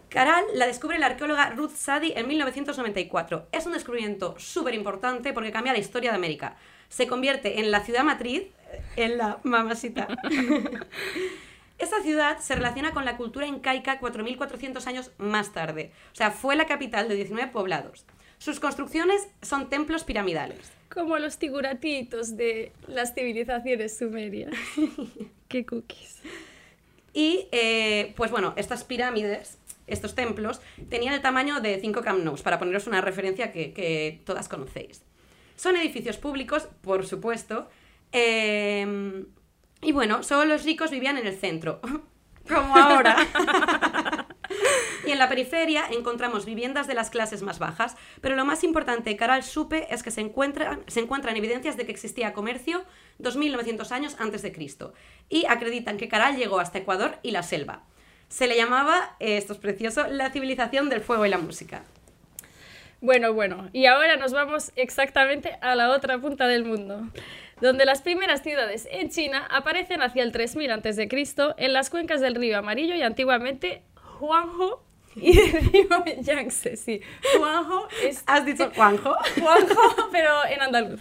Caral 0.08 0.44
la 0.54 0.68
descubre 0.68 0.96
la 1.00 1.06
arqueóloga 1.06 1.50
Ruth 1.50 1.74
Sadie 1.74 2.16
en 2.16 2.28
1994. 2.28 3.48
Es 3.50 3.66
un 3.66 3.72
descubrimiento 3.72 4.36
súper 4.38 4.74
importante 4.74 5.32
porque 5.32 5.50
cambia 5.50 5.72
la 5.72 5.80
historia 5.80 6.10
de 6.12 6.16
América. 6.16 6.54
Se 6.88 7.08
convierte 7.08 7.58
en 7.58 7.72
la 7.72 7.80
ciudad 7.80 8.04
matriz, 8.04 8.44
en 8.94 9.18
la 9.18 9.40
mamacita. 9.42 10.06
Esta 11.80 12.02
ciudad 12.02 12.38
se 12.40 12.54
relaciona 12.54 12.92
con 12.92 13.06
la 13.06 13.16
cultura 13.16 13.46
incaica 13.46 13.98
4.400 13.98 14.86
años 14.86 15.12
más 15.16 15.54
tarde. 15.54 15.92
O 16.12 16.14
sea, 16.14 16.30
fue 16.30 16.54
la 16.54 16.66
capital 16.66 17.08
de 17.08 17.14
19 17.14 17.50
poblados. 17.50 18.04
Sus 18.36 18.60
construcciones 18.60 19.26
son 19.40 19.70
templos 19.70 20.04
piramidales. 20.04 20.72
Como 20.92 21.18
los 21.18 21.38
figuratitos 21.38 22.36
de 22.36 22.72
las 22.86 23.14
civilizaciones 23.14 23.96
sumerias. 23.96 24.52
Qué 25.48 25.64
cookies. 25.64 26.20
Y, 27.14 27.48
eh, 27.50 28.12
pues 28.14 28.30
bueno, 28.30 28.52
estas 28.56 28.84
pirámides, 28.84 29.56
estos 29.86 30.14
templos, 30.14 30.60
tenían 30.90 31.14
el 31.14 31.22
tamaño 31.22 31.60
de 31.60 31.80
5 31.80 32.02
Camp 32.02 32.22
Nous, 32.22 32.42
para 32.42 32.58
poneros 32.58 32.88
una 32.88 33.00
referencia 33.00 33.52
que, 33.52 33.72
que 33.72 34.20
todas 34.26 34.50
conocéis. 34.50 35.02
Son 35.56 35.76
edificios 35.76 36.18
públicos, 36.18 36.68
por 36.82 37.06
supuesto, 37.06 37.70
eh, 38.12 39.24
y 39.82 39.92
bueno, 39.92 40.22
solo 40.22 40.44
los 40.44 40.64
ricos 40.64 40.90
vivían 40.90 41.16
en 41.16 41.26
el 41.26 41.36
centro, 41.36 41.80
como 42.48 42.76
ahora. 42.76 43.16
y 45.06 45.10
en 45.10 45.18
la 45.18 45.28
periferia 45.28 45.86
encontramos 45.90 46.44
viviendas 46.44 46.86
de 46.86 46.94
las 46.94 47.10
clases 47.10 47.42
más 47.42 47.58
bajas, 47.58 47.96
pero 48.20 48.36
lo 48.36 48.44
más 48.44 48.64
importante 48.64 49.10
que 49.10 49.16
Caral 49.16 49.42
supe 49.42 49.92
es 49.92 50.02
que 50.02 50.10
se 50.10 50.20
encuentran, 50.20 50.82
se 50.86 51.00
encuentran 51.00 51.36
evidencias 51.36 51.76
de 51.76 51.86
que 51.86 51.92
existía 51.92 52.32
comercio 52.32 52.84
2.900 53.20 53.90
años 53.92 54.16
antes 54.18 54.42
de 54.42 54.52
Cristo, 54.52 54.92
y 55.28 55.46
acreditan 55.46 55.96
que 55.96 56.08
Caral 56.08 56.36
llegó 56.36 56.60
hasta 56.60 56.78
Ecuador 56.78 57.18
y 57.22 57.30
la 57.30 57.42
selva. 57.42 57.84
Se 58.28 58.46
le 58.46 58.56
llamaba, 58.56 59.16
eh, 59.18 59.36
esto 59.36 59.54
es 59.54 59.58
precioso, 59.58 60.06
la 60.06 60.30
civilización 60.30 60.88
del 60.88 61.00
fuego 61.00 61.26
y 61.26 61.30
la 61.30 61.38
música. 61.38 61.84
Bueno, 63.00 63.32
bueno, 63.32 63.70
y 63.72 63.86
ahora 63.86 64.16
nos 64.16 64.32
vamos 64.32 64.72
exactamente 64.76 65.56
a 65.62 65.74
la 65.74 65.90
otra 65.90 66.18
punta 66.20 66.46
del 66.46 66.64
mundo, 66.64 67.00
donde 67.60 67.84
las 67.84 68.02
primeras 68.02 68.42
ciudades 68.42 68.88
en 68.90 69.10
China 69.10 69.46
aparecen 69.50 70.02
hacia 70.02 70.22
el 70.22 70.32
3000 70.32 70.70
a.C. 70.70 71.08
en 71.56 71.72
las 71.72 71.90
cuencas 71.90 72.20
del 72.20 72.34
río 72.34 72.58
Amarillo 72.58 72.94
y 72.94 73.02
antiguamente 73.02 73.82
Huangho 74.20 74.82
y 75.16 75.36
del 75.52 75.72
río 75.72 76.04
Yangtze. 76.20 76.76
Sí, 76.76 77.00
Huangho 77.38 77.88
es... 78.02 78.22
¿Has 78.26 78.44
dicho 78.44 78.70
Juanjo? 78.74 79.16
Huangho, 79.42 80.08
pero 80.12 80.30
en 80.48 80.62
andaluz. 80.62 81.00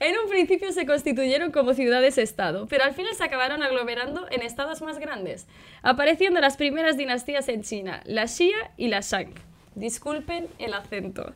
en 0.00 0.18
un 0.18 0.30
principio 0.30 0.72
se 0.72 0.86
constituyeron 0.86 1.50
como 1.50 1.74
ciudades-estado, 1.74 2.66
pero 2.68 2.84
al 2.84 2.94
final 2.94 3.14
se 3.14 3.24
acabaron 3.24 3.62
aglomerando 3.62 4.26
en 4.30 4.42
estados 4.42 4.82
más 4.82 4.98
grandes, 4.98 5.46
apareciendo 5.82 6.40
las 6.40 6.56
primeras 6.56 6.96
dinastías 6.96 7.48
en 7.48 7.62
China, 7.62 8.02
la 8.04 8.26
Xia 8.26 8.72
y 8.76 8.88
la 8.88 9.00
Shang. 9.00 9.51
Disculpen 9.74 10.48
el 10.58 10.74
acento. 10.74 11.32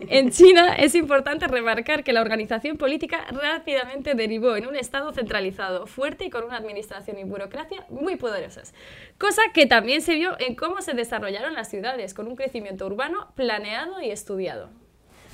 En 0.00 0.30
China 0.30 0.74
es 0.74 0.96
importante 0.96 1.46
remarcar 1.46 2.02
que 2.02 2.12
la 2.12 2.20
organización 2.20 2.76
política 2.76 3.24
rápidamente 3.30 4.14
derivó 4.14 4.56
en 4.56 4.66
un 4.66 4.74
Estado 4.74 5.12
centralizado, 5.12 5.86
fuerte 5.86 6.24
y 6.24 6.30
con 6.30 6.42
una 6.42 6.56
administración 6.56 7.18
y 7.18 7.24
burocracia 7.24 7.86
muy 7.88 8.16
poderosas. 8.16 8.74
Cosa 9.16 9.42
que 9.54 9.66
también 9.66 10.02
se 10.02 10.14
vio 10.16 10.36
en 10.40 10.56
cómo 10.56 10.82
se 10.82 10.94
desarrollaron 10.94 11.54
las 11.54 11.70
ciudades, 11.70 12.14
con 12.14 12.26
un 12.26 12.34
crecimiento 12.34 12.86
urbano 12.86 13.32
planeado 13.36 14.00
y 14.02 14.10
estudiado. 14.10 14.70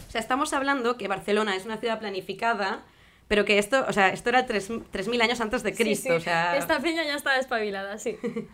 O 0.06 0.10
sea, 0.10 0.20
estamos 0.20 0.52
hablando 0.52 0.98
que 0.98 1.08
Barcelona 1.08 1.56
es 1.56 1.64
una 1.64 1.78
ciudad 1.78 1.98
planificada, 1.98 2.84
pero 3.26 3.46
que 3.46 3.58
esto, 3.58 3.84
o 3.88 3.92
sea, 3.92 4.10
esto 4.10 4.28
era 4.28 4.46
3.000 4.46 5.22
años 5.22 5.40
antes 5.40 5.62
de 5.62 5.74
Cristo. 5.74 6.10
Sí, 6.10 6.10
sí, 6.10 6.16
O 6.16 6.20
sea... 6.20 6.56
Esta 6.58 6.78
peña 6.80 7.04
ya 7.04 7.16
estaba 7.16 7.38
espabilada, 7.38 7.96
sí. 7.98 8.18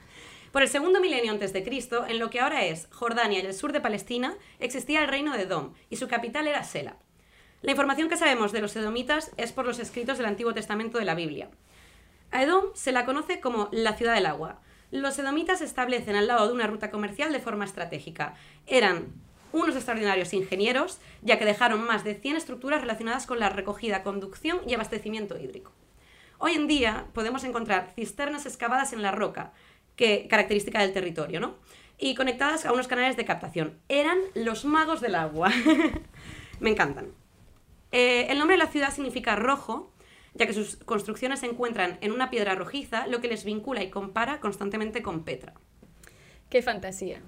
Por 0.52 0.62
el 0.62 0.68
segundo 0.68 1.00
milenio 1.00 1.30
antes 1.30 1.52
de 1.52 1.62
Cristo, 1.62 2.04
en 2.08 2.18
lo 2.18 2.28
que 2.28 2.40
ahora 2.40 2.64
es 2.64 2.88
Jordania 2.90 3.38
y 3.38 3.46
el 3.46 3.54
sur 3.54 3.72
de 3.72 3.80
Palestina, 3.80 4.36
existía 4.58 5.00
el 5.00 5.08
reino 5.08 5.32
de 5.32 5.42
Edom, 5.42 5.74
y 5.90 5.96
su 5.96 6.08
capital 6.08 6.48
era 6.48 6.64
Sela. 6.64 6.96
La 7.62 7.70
información 7.70 8.08
que 8.08 8.16
sabemos 8.16 8.50
de 8.50 8.60
los 8.60 8.74
edomitas 8.74 9.30
es 9.36 9.52
por 9.52 9.64
los 9.64 9.78
escritos 9.78 10.18
del 10.18 10.26
Antiguo 10.26 10.52
Testamento 10.52 10.98
de 10.98 11.04
la 11.04 11.14
Biblia. 11.14 11.50
A 12.32 12.42
Edom 12.42 12.64
se 12.74 12.90
la 12.90 13.04
conoce 13.04 13.38
como 13.38 13.68
la 13.70 13.92
ciudad 13.92 14.14
del 14.14 14.26
agua. 14.26 14.60
Los 14.90 15.16
edomitas 15.20 15.60
se 15.60 15.66
establecen 15.66 16.16
al 16.16 16.26
lado 16.26 16.48
de 16.48 16.54
una 16.54 16.66
ruta 16.66 16.90
comercial 16.90 17.32
de 17.32 17.38
forma 17.38 17.64
estratégica. 17.64 18.34
Eran 18.66 19.12
unos 19.52 19.76
extraordinarios 19.76 20.32
ingenieros, 20.32 20.98
ya 21.22 21.38
que 21.38 21.44
dejaron 21.44 21.86
más 21.86 22.02
de 22.02 22.16
100 22.16 22.36
estructuras 22.36 22.80
relacionadas 22.80 23.26
con 23.26 23.38
la 23.38 23.50
recogida, 23.50 24.02
conducción 24.02 24.60
y 24.66 24.74
abastecimiento 24.74 25.38
hídrico. 25.38 25.70
Hoy 26.38 26.54
en 26.54 26.66
día 26.66 27.06
podemos 27.12 27.44
encontrar 27.44 27.92
cisternas 27.94 28.46
excavadas 28.46 28.94
en 28.94 29.02
la 29.02 29.12
roca, 29.12 29.52
que, 30.00 30.26
característica 30.28 30.80
del 30.80 30.94
territorio, 30.94 31.40
¿no? 31.40 31.56
Y 31.98 32.14
conectadas 32.14 32.64
a 32.64 32.72
unos 32.72 32.88
canales 32.88 33.18
de 33.18 33.26
captación. 33.26 33.78
Eran 33.90 34.18
los 34.34 34.64
magos 34.64 35.02
del 35.02 35.14
agua. 35.14 35.52
Me 36.60 36.70
encantan. 36.70 37.12
Eh, 37.92 38.26
el 38.30 38.38
nombre 38.38 38.54
de 38.54 38.64
la 38.64 38.70
ciudad 38.70 38.90
significa 38.92 39.36
rojo, 39.36 39.92
ya 40.32 40.46
que 40.46 40.54
sus 40.54 40.76
construcciones 40.76 41.40
se 41.40 41.46
encuentran 41.46 41.98
en 42.00 42.12
una 42.12 42.30
piedra 42.30 42.54
rojiza, 42.54 43.06
lo 43.08 43.20
que 43.20 43.28
les 43.28 43.44
vincula 43.44 43.82
y 43.82 43.90
compara 43.90 44.40
constantemente 44.40 45.02
con 45.02 45.22
Petra. 45.24 45.52
Qué 46.48 46.62
fantasía. 46.62 47.20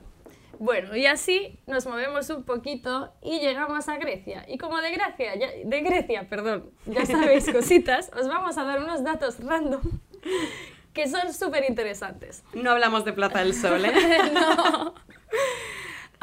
Bueno, 0.58 0.96
y 0.96 1.04
así 1.04 1.58
nos 1.66 1.86
movemos 1.86 2.30
un 2.30 2.44
poquito 2.44 3.12
y 3.20 3.40
llegamos 3.40 3.88
a 3.88 3.98
Grecia. 3.98 4.46
Y 4.48 4.56
como 4.56 4.80
de 4.80 4.92
Grecia, 4.92 5.34
ya, 5.34 5.48
de 5.62 5.80
Grecia, 5.82 6.26
perdón, 6.28 6.70
ya 6.86 7.04
sabéis 7.04 7.50
cositas, 7.52 8.10
os 8.18 8.28
vamos 8.28 8.56
a 8.56 8.64
dar 8.64 8.80
unos 8.80 9.04
datos 9.04 9.40
random 9.40 9.82
que 10.92 11.08
son 11.08 11.32
súper 11.32 11.64
interesantes. 11.68 12.44
No 12.54 12.70
hablamos 12.70 13.04
de 13.04 13.12
Plaza 13.12 13.40
del 13.40 13.54
Sol, 13.54 13.84
¿eh? 13.84 13.92
no. 14.32 14.94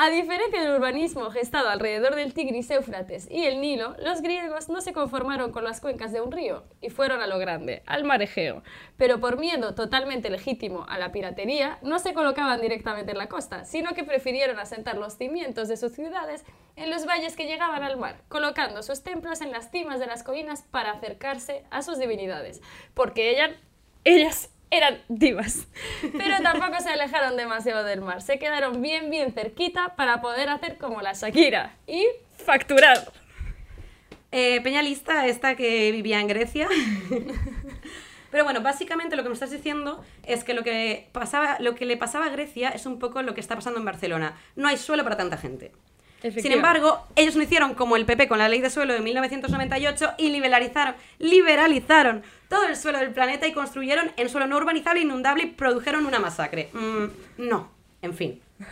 A 0.02 0.10
diferencia 0.10 0.62
del 0.62 0.76
urbanismo 0.76 1.30
gestado 1.30 1.68
alrededor 1.68 2.16
del 2.16 2.34
Tigris, 2.34 2.72
Éufrates 2.72 3.30
y 3.30 3.44
el 3.44 3.60
Nilo, 3.60 3.98
los 4.00 4.22
griegos 4.22 4.70
no 4.70 4.80
se 4.80 4.94
conformaron 4.94 5.52
con 5.52 5.66
las 5.66 5.82
cuencas 5.82 6.14
de 6.14 6.22
un 6.22 6.32
río 6.32 6.64
y 6.80 6.90
fueron 6.90 7.22
a 7.22 7.28
lo 7.28 7.38
grande, 7.38 7.84
al 7.86 8.06
mar 8.06 8.22
Egeo. 8.22 8.64
Pero 8.96 9.20
por 9.20 9.38
miedo 9.38 9.76
totalmente 9.76 10.30
legítimo 10.30 10.86
a 10.88 10.98
la 11.00 11.12
piratería, 11.12 11.80
no 11.82 12.00
se 12.00 12.14
colocaban 12.14 12.62
directamente 12.62 13.12
en 13.12 13.18
la 13.18 13.28
costa, 13.28 13.66
sino 13.66 13.94
que 13.94 14.06
prefirieron 14.06 14.58
asentar 14.58 14.96
los 14.96 15.18
cimientos 15.18 15.68
de 15.68 15.76
sus 15.76 15.92
ciudades 15.92 16.46
en 16.78 16.90
los 16.90 17.06
valles 17.06 17.36
que 17.36 17.48
llegaban 17.48 17.84
al 17.84 17.98
mar, 17.98 18.22
colocando 18.30 18.84
sus 18.84 19.04
templos 19.04 19.42
en 19.42 19.52
las 19.52 19.70
cimas 19.70 20.00
de 20.00 20.08
las 20.08 20.24
colinas 20.24 20.62
para 20.62 20.92
acercarse 20.92 21.66
a 21.72 21.82
sus 21.82 22.00
divinidades, 22.00 22.62
porque 22.94 23.32
ellas, 23.32 23.52
ellas 24.06 24.50
eran 24.72 25.00
divas. 25.08 25.68
Pero 26.02 26.42
tampoco 26.44 26.80
se 26.82 26.90
alejaron 26.90 27.38
demasiado 27.38 27.84
del 27.84 28.02
mar. 28.02 28.22
Se 28.22 28.40
quedaron 28.40 28.82
bien, 28.82 29.10
bien 29.10 29.34
cerquita 29.34 29.96
para 29.96 30.22
poder 30.22 30.50
hacer 30.50 30.78
como 30.78 31.02
la 31.02 31.14
Shakira 31.14 31.76
y 31.88 32.06
facturar. 32.38 33.12
Eh, 34.32 34.62
Peña 34.62 34.82
lista, 34.82 35.26
esta 35.26 35.56
que 35.56 35.92
vivía 35.92 36.20
en 36.20 36.28
Grecia. 36.28 36.68
Pero 38.32 38.44
bueno, 38.44 38.62
básicamente 38.62 39.16
lo 39.16 39.24
que 39.24 39.30
me 39.30 39.34
estás 39.34 39.50
diciendo 39.50 40.04
es 40.24 40.44
que 40.44 40.54
lo 40.54 40.64
que, 40.64 41.08
pasaba, 41.12 41.58
lo 41.60 41.74
que 41.74 41.86
le 41.86 41.98
pasaba 41.98 42.26
a 42.26 42.30
Grecia 42.30 42.70
es 42.70 42.86
un 42.86 43.00
poco 43.00 43.24
lo 43.24 43.34
que 43.34 43.42
está 43.42 43.56
pasando 43.56 43.80
en 43.80 43.86
Barcelona. 43.86 44.38
No 44.56 44.68
hay 44.68 44.78
suelo 44.78 45.04
para 45.04 45.18
tanta 45.18 45.38
gente. 45.38 45.72
Sin 46.22 46.52
embargo, 46.52 47.06
ellos 47.16 47.36
no 47.36 47.44
hicieron 47.44 47.76
como 47.76 47.96
el 47.96 48.06
PP 48.06 48.28
con 48.28 48.40
la 48.40 48.50
ley 48.50 48.60
de 48.60 48.70
suelo 48.70 48.94
de 48.94 49.00
1998 49.00 50.16
y 50.18 50.30
liberalizaron, 50.30 50.96
liberalizaron 51.18 52.24
todo 52.50 52.68
el 52.68 52.76
suelo 52.76 53.00
del 53.00 53.12
planeta 53.12 53.48
y 53.48 53.54
construyeron 53.54 54.12
en 54.18 54.30
suelo 54.30 54.48
no 54.48 54.58
urbanizable, 54.58 55.02
inundable 55.02 55.44
y 55.44 55.48
produjeron 55.48 56.06
una 56.06 56.20
masacre. 56.20 56.70
Mm, 56.74 57.06
no, 57.38 57.72
en 58.02 58.14
fin. 58.14 58.42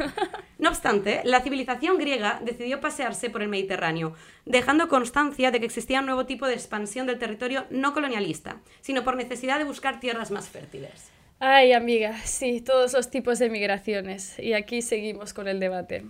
No 0.60 0.70
obstante, 0.70 1.22
la 1.24 1.42
civilización 1.42 2.00
griega 2.00 2.42
decidió 2.44 2.82
pasearse 2.82 3.30
por 3.30 3.44
el 3.44 3.48
Mediterráneo, 3.48 4.16
dejando 4.46 4.90
constancia 4.90 5.52
de 5.52 5.60
que 5.60 5.68
existía 5.68 6.00
un 6.00 6.08
nuevo 6.08 6.26
tipo 6.26 6.48
de 6.48 6.56
expansión 6.56 7.06
del 7.06 7.20
territorio 7.20 7.66
no 7.70 7.94
colonialista, 7.94 8.58
sino 8.82 9.04
por 9.04 9.16
necesidad 9.16 9.60
de 9.60 9.66
buscar 9.66 10.00
tierras 10.00 10.32
más 10.32 10.50
fértiles. 10.50 11.12
Ay, 11.40 11.74
amiga, 11.74 12.18
sí, 12.26 12.62
todos 12.62 12.94
los 12.94 13.12
tipos 13.12 13.38
de 13.38 13.52
migraciones. 13.52 14.40
Y 14.40 14.54
aquí 14.54 14.82
seguimos 14.82 15.36
con 15.36 15.48
el 15.48 15.60
debate. 15.60 16.06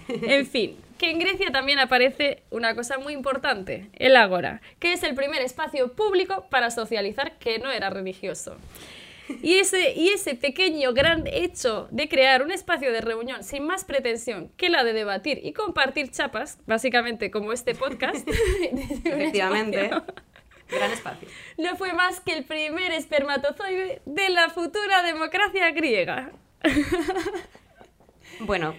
En 0.08 0.46
fin, 0.46 0.76
que 0.98 1.10
en 1.10 1.18
Grecia 1.18 1.50
también 1.50 1.78
aparece 1.78 2.42
una 2.50 2.74
cosa 2.74 2.98
muy 2.98 3.12
importante, 3.12 3.90
el 3.94 4.16
ágora, 4.16 4.62
que 4.78 4.92
es 4.92 5.02
el 5.02 5.14
primer 5.14 5.42
espacio 5.42 5.92
público 5.92 6.46
para 6.50 6.70
socializar 6.70 7.38
que 7.38 7.58
no 7.58 7.70
era 7.70 7.90
religioso. 7.90 8.56
Y 9.40 9.54
ese, 9.54 9.94
y 9.94 10.08
ese 10.08 10.34
pequeño 10.34 10.92
gran 10.92 11.26
hecho 11.26 11.88
de 11.90 12.08
crear 12.08 12.42
un 12.42 12.50
espacio 12.50 12.92
de 12.92 13.00
reunión 13.00 13.44
sin 13.44 13.64
más 13.64 13.84
pretensión 13.84 14.50
que 14.56 14.68
la 14.68 14.84
de 14.84 14.92
debatir 14.92 15.40
y 15.42 15.52
compartir 15.52 16.10
chapas, 16.10 16.58
básicamente 16.66 17.30
como 17.30 17.52
este 17.52 17.74
podcast, 17.74 18.28
Efectivamente. 19.04 19.90
Gran 20.68 20.90
espacio. 20.90 21.28
no 21.58 21.76
fue 21.76 21.92
más 21.92 22.20
que 22.20 22.32
el 22.32 22.44
primer 22.44 22.92
espermatozoide 22.92 24.00
de 24.06 24.28
la 24.30 24.48
futura 24.48 25.02
democracia 25.02 25.70
griega. 25.72 26.32
Bueno, 28.40 28.74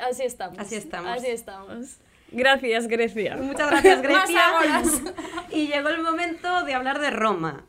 Así 0.00 0.22
estamos. 0.24 0.58
Así 0.58 0.76
estamos. 0.76 1.10
Así 1.10 1.28
estamos. 1.28 1.98
Gracias, 2.30 2.88
Grecia. 2.88 3.36
muchas 3.36 3.70
gracias 3.70 3.96
Más 4.02 4.28
Grecia. 4.28 5.14
y 5.50 5.68
llegó 5.68 5.88
el 5.88 6.02
momento 6.02 6.64
de 6.64 6.74
hablar 6.74 7.00
de 7.00 7.10
Roma. 7.10 7.64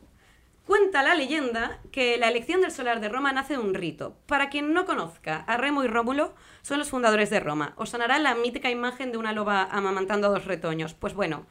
Cuenta 0.66 1.02
la 1.02 1.14
leyenda 1.14 1.80
que 1.90 2.16
la 2.16 2.28
elección 2.28 2.60
del 2.60 2.70
solar 2.70 3.00
de 3.00 3.08
Roma 3.08 3.32
nace 3.32 3.54
de 3.54 3.58
un 3.58 3.74
rito. 3.74 4.16
Para 4.26 4.50
quien 4.50 4.72
no 4.72 4.84
conozca, 4.84 5.38
a 5.48 5.56
Remo 5.56 5.82
y 5.82 5.88
Rómulo 5.88 6.34
son 6.62 6.78
los 6.78 6.90
fundadores 6.90 7.28
de 7.30 7.40
Roma. 7.40 7.72
Os 7.76 7.90
sonará 7.90 8.18
la 8.20 8.36
mítica 8.36 8.70
imagen 8.70 9.10
de 9.10 9.18
una 9.18 9.32
loba 9.32 9.64
amamantando 9.64 10.28
a 10.28 10.30
dos 10.30 10.44
retoños. 10.44 10.94
Pues 10.94 11.14
bueno, 11.14 11.46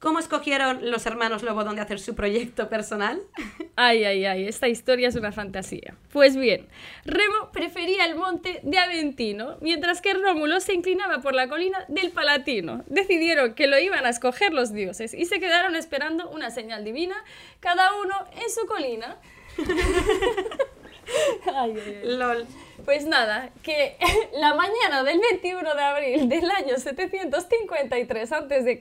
¿Cómo 0.00 0.18
escogieron 0.18 0.90
los 0.90 1.04
hermanos 1.04 1.42
Lobo 1.42 1.62
dónde 1.62 1.82
hacer 1.82 2.00
su 2.00 2.14
proyecto 2.14 2.70
personal? 2.70 3.20
Ay, 3.76 4.04
ay, 4.04 4.26
ay, 4.26 4.46
esta 4.46 4.68
historia 4.68 5.08
es 5.08 5.14
una 5.14 5.32
fantasía. 5.32 5.94
Pues 6.12 6.36
bien, 6.36 6.68
Remo 7.06 7.50
prefería 7.50 8.04
el 8.04 8.14
monte 8.14 8.60
de 8.62 8.76
Aventino, 8.76 9.56
mientras 9.62 10.02
que 10.02 10.12
Rómulo 10.12 10.60
se 10.60 10.74
inclinaba 10.74 11.22
por 11.22 11.34
la 11.34 11.48
colina 11.48 11.86
del 11.88 12.10
Palatino. 12.10 12.84
Decidieron 12.88 13.54
que 13.54 13.66
lo 13.66 13.78
iban 13.78 14.04
a 14.04 14.10
escoger 14.10 14.52
los 14.52 14.74
dioses 14.74 15.14
y 15.14 15.24
se 15.24 15.40
quedaron 15.40 15.76
esperando 15.76 16.28
una 16.28 16.50
señal 16.50 16.84
divina, 16.84 17.16
cada 17.60 17.94
uno 18.02 18.14
en 18.32 18.50
su 18.50 18.66
colina. 18.66 19.16
ay. 21.54 22.00
LOL. 22.04 22.46
Pues 22.84 23.04
nada, 23.04 23.50
que 23.62 23.96
la 24.34 24.54
mañana 24.54 25.02
del 25.04 25.20
21 25.20 25.74
de 25.74 25.82
abril 25.82 26.28
del 26.28 26.50
año 26.50 26.76
753 26.76 28.32
a.C., 28.32 28.80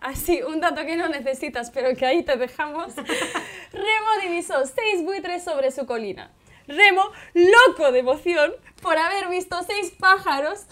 así 0.00 0.42
un 0.42 0.60
dato 0.60 0.84
que 0.84 0.96
no 0.96 1.08
necesitas, 1.08 1.70
pero 1.70 1.96
que 1.96 2.06
ahí 2.06 2.22
te 2.22 2.36
dejamos, 2.36 2.94
Remo 3.72 4.22
divisó 4.22 4.66
seis 4.66 5.04
buitres 5.04 5.44
sobre 5.44 5.70
su 5.70 5.86
colina. 5.86 6.32
Remo, 6.66 7.02
loco 7.34 7.92
de 7.92 8.00
emoción 8.00 8.52
por 8.82 8.98
haber 8.98 9.28
visto 9.28 9.62
seis 9.62 9.92
pájaros, 9.98 10.66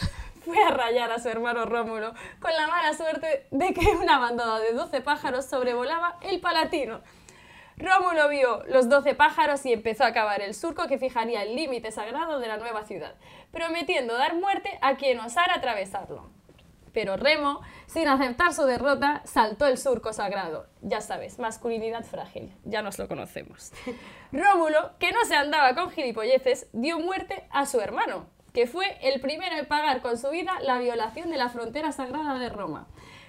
fue 0.45 0.63
a 0.63 0.71
rayar 0.71 1.11
a 1.11 1.19
su 1.19 1.29
hermano 1.29 1.65
Rómulo 1.65 2.15
con 2.41 2.53
la 2.53 2.69
mala 2.69 2.95
suerte 2.95 3.47
de 3.51 3.75
que 3.75 3.87
una 4.01 4.19
bandada 4.19 4.61
de 4.61 4.73
12 4.73 5.01
pájaros 5.01 5.47
sobrevolaba 5.47 6.19
el 6.23 6.41
Palatino. 6.41 7.01
Rómulo 7.79 8.29
vio 8.31 8.63
los 8.69 8.89
doce 8.89 9.15
pájaros 9.15 9.67
y 9.67 9.73
empezó 9.73 10.05
a 10.05 10.13
cavar 10.13 10.41
el 10.41 10.55
surco 10.55 10.87
que 10.89 10.99
fijaría 10.99 11.43
el 11.43 11.55
límite 11.55 11.93
sagrado 11.93 12.41
de 12.41 12.49
la 12.49 12.57
nueva 12.57 12.85
ciudad, 12.85 13.15
prometiendo 13.53 14.15
dar 14.15 14.35
muerte 14.35 14.79
a 14.81 14.97
quien 14.97 15.21
osara 15.21 15.57
atravesarlo. 15.57 16.31
Pero 16.95 17.19
Remo, 17.19 17.61
sin 17.87 18.09
aceptar 18.09 18.55
su 18.55 18.65
derrota, 18.65 19.21
saltó 19.27 19.67
el 19.67 19.77
surco 19.77 20.15
sagrado. 20.15 20.67
Ya 20.81 21.03
sabes, 21.03 21.39
masculinidad 21.39 22.03
frágil, 22.05 22.51
ya 22.65 22.81
nos 22.81 22.99
lo 22.99 23.07
conocemos. 23.09 23.73
Rómulo, 24.33 24.93
que 24.99 25.13
no 25.13 25.23
se 25.27 25.37
andaba 25.37 25.75
con 25.75 25.91
gilipolleces, 25.91 26.69
dio 26.73 26.99
muerte 26.99 27.47
a 27.51 27.67
su 27.67 27.83
hermano, 27.83 28.27
que 28.55 28.67
fue 28.67 28.97
el 29.03 29.21
primero 29.21 29.55
en 29.55 29.67
pagar 29.67 30.01
con 30.01 30.17
su 30.17 30.31
vida 30.31 30.53
la 30.63 30.79
violación 30.79 31.31
de 31.31 31.37
la 31.37 31.51
frontera 31.51 31.93
sagrada 31.93 32.39
de 32.39 32.49
Roma. 32.49 32.87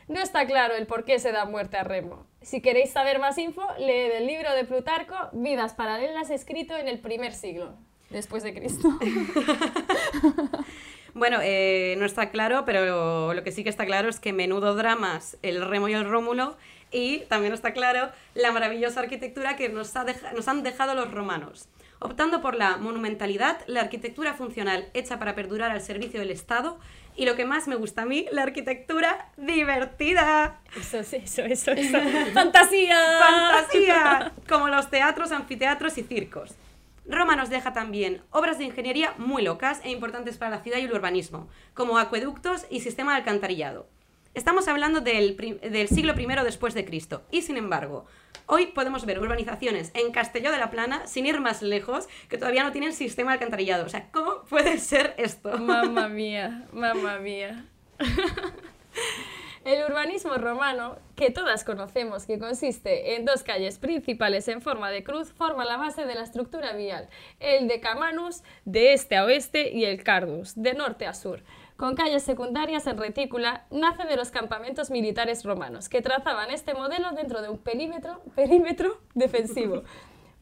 No 0.08 0.22
está 0.22 0.48
claro 0.48 0.76
el 0.76 0.88
por 0.88 1.04
qué 1.04 1.20
se 1.20 1.34
da 1.34 1.44
muerte 1.44 1.76
a 1.76 1.84
Remo. 1.84 2.26
Si 2.48 2.62
queréis 2.62 2.92
saber 2.92 3.20
más 3.20 3.38
info, 3.38 3.62
leed 3.78 4.10
el 4.16 4.26
libro 4.26 4.54
de 4.54 4.64
Plutarco, 4.64 5.16
Vidas 5.34 5.74
Paralelas, 5.74 6.30
escrito 6.30 6.78
en 6.78 6.88
el 6.88 6.98
primer 6.98 7.34
siglo, 7.34 7.74
después 8.10 8.42
de 8.42 8.54
Cristo. 8.54 8.88
Bueno, 11.14 11.40
eh, 11.42 11.96
no 11.98 12.06
está 12.06 12.30
claro, 12.30 12.64
pero 12.64 13.34
lo 13.34 13.44
que 13.44 13.52
sí 13.52 13.64
que 13.64 13.72
está 13.72 13.88
claro 13.88 14.08
es 14.08 14.20
que 14.20 14.34
menudo 14.34 14.76
dramas 14.76 15.36
el 15.42 15.68
Remo 15.68 15.90
y 15.90 15.94
el 15.94 16.08
Rómulo 16.08 16.58
y 16.92 17.22
también 17.22 17.54
está 17.54 17.74
claro 17.74 18.12
la 18.36 18.52
maravillosa 18.52 19.00
arquitectura 19.00 19.56
que 19.56 19.68
nos, 19.70 19.96
han 19.96 20.62
dejado 20.62 20.94
los 20.94 21.12
romanos. 21.12 21.70
Optando 22.00 22.42
por 22.42 22.56
la 22.56 22.78
monumentalidad, 22.78 23.60
la 23.68 23.82
arquitectura 23.82 24.34
funcional 24.34 24.90
hecha 24.94 25.18
para 25.18 25.34
perdurar 25.34 25.72
al 25.72 25.82
servicio 25.82 26.20
del 26.20 26.32
Estado 26.32 26.80
y 27.16 27.26
lo 27.26 27.36
que 27.36 27.46
más 27.46 27.68
me 27.68 27.76
gusta 27.76 28.04
a 28.04 28.06
mí, 28.06 28.28
la 28.32 28.44
arquitectura 28.44 29.32
divertida. 29.38 30.60
Eso, 30.78 31.00
eso, 31.00 31.16
eso, 31.42 31.42
eso. 31.72 31.98
¡Fantasía! 32.34 32.98
¡Fantasía! 33.20 34.34
Como 34.48 34.68
los 34.68 34.90
teatros, 34.90 35.32
anfiteatros 35.32 35.98
y 35.98 36.04
circos. 36.04 36.56
Roma 37.08 37.36
nos 37.36 37.50
deja 37.50 37.74
también 37.74 38.22
obras 38.32 38.58
de 38.58 38.66
ingeniería 38.66 39.14
muy 39.18 39.42
locas 39.42 39.80
e 39.84 39.90
importantes 39.90 40.38
para 40.38 40.52
la 40.52 40.62
ciudad 40.62 40.78
y 40.78 40.82
el 40.82 40.94
urbanismo, 40.94 41.48
como 41.74 41.98
acueductos 41.98 42.66
y 42.70 42.82
sistema 42.82 43.14
de 43.14 43.20
alcantarillado. 43.20 43.88
Estamos 44.38 44.68
hablando 44.68 45.02
del, 45.02 45.36
del 45.36 45.88
siglo 45.88 46.14
I 46.16 46.28
después 46.44 46.76
de 46.76 46.86
Cristo, 46.86 47.24
y 47.32 47.42
sin 47.42 47.58
embargo, 47.58 48.06
hoy 48.46 48.68
podemos 48.68 49.04
ver 49.08 49.20
urbanizaciones 49.20 49.90
en 49.96 50.12
Castelló 50.12 50.52
de 50.52 50.60
la 50.60 50.70
Plana, 50.70 51.08
sin 51.08 51.26
ir 51.26 51.40
más 51.40 51.64
lejos, 51.64 52.08
que 52.30 52.38
todavía 52.38 52.64
no 52.64 52.72
tienen 52.72 52.94
sistema 52.94 53.34
alcantarillado. 53.34 53.84
O 53.84 53.90
sea, 53.90 54.12
¿cómo 54.12 54.44
puede 54.48 54.78
ser 54.78 55.16
esto? 55.18 55.58
Mamma 55.58 56.08
mía, 56.08 56.68
mamma 56.72 57.18
mía. 57.18 57.66
El 59.66 59.84
urbanismo 59.84 60.36
romano, 60.36 61.00
que 61.16 61.32
todas 61.32 61.64
conocemos, 61.64 62.28
que 62.28 62.38
consiste 62.38 63.16
en 63.16 63.26
dos 63.26 63.42
calles 63.42 63.80
principales 63.80 64.48
en 64.50 64.62
forma 64.62 64.92
de 64.92 65.04
cruz, 65.04 65.34
forma 65.34 65.66
la 65.66 65.78
base 65.78 66.06
de 66.06 66.14
la 66.14 66.22
estructura 66.22 66.74
vial. 66.74 67.10
El 67.40 67.68
Decamanus, 67.68 68.44
de 68.66 68.94
este 68.94 69.18
a 69.18 69.26
oeste, 69.26 69.72
y 69.72 69.86
el 69.86 70.04
Cardus, 70.04 70.54
de 70.56 70.76
norte 70.76 71.08
a 71.08 71.16
sur. 71.16 71.42
Con 71.78 71.94
calles 71.96 72.24
secundarias 72.24 72.88
en 72.88 72.98
retícula, 72.98 73.68
nace 73.70 74.06
de 74.06 74.18
los 74.18 74.32
campamentos 74.32 74.90
militares 74.90 75.44
romanos, 75.44 75.90
que 75.90 76.02
trazaban 76.02 76.50
este 76.50 76.74
modelo 76.74 77.12
dentro 77.12 77.44
de 77.44 77.50
un 77.50 77.60
perímetro, 77.60 78.20
perímetro 78.36 79.00
defensivo. 79.14 79.84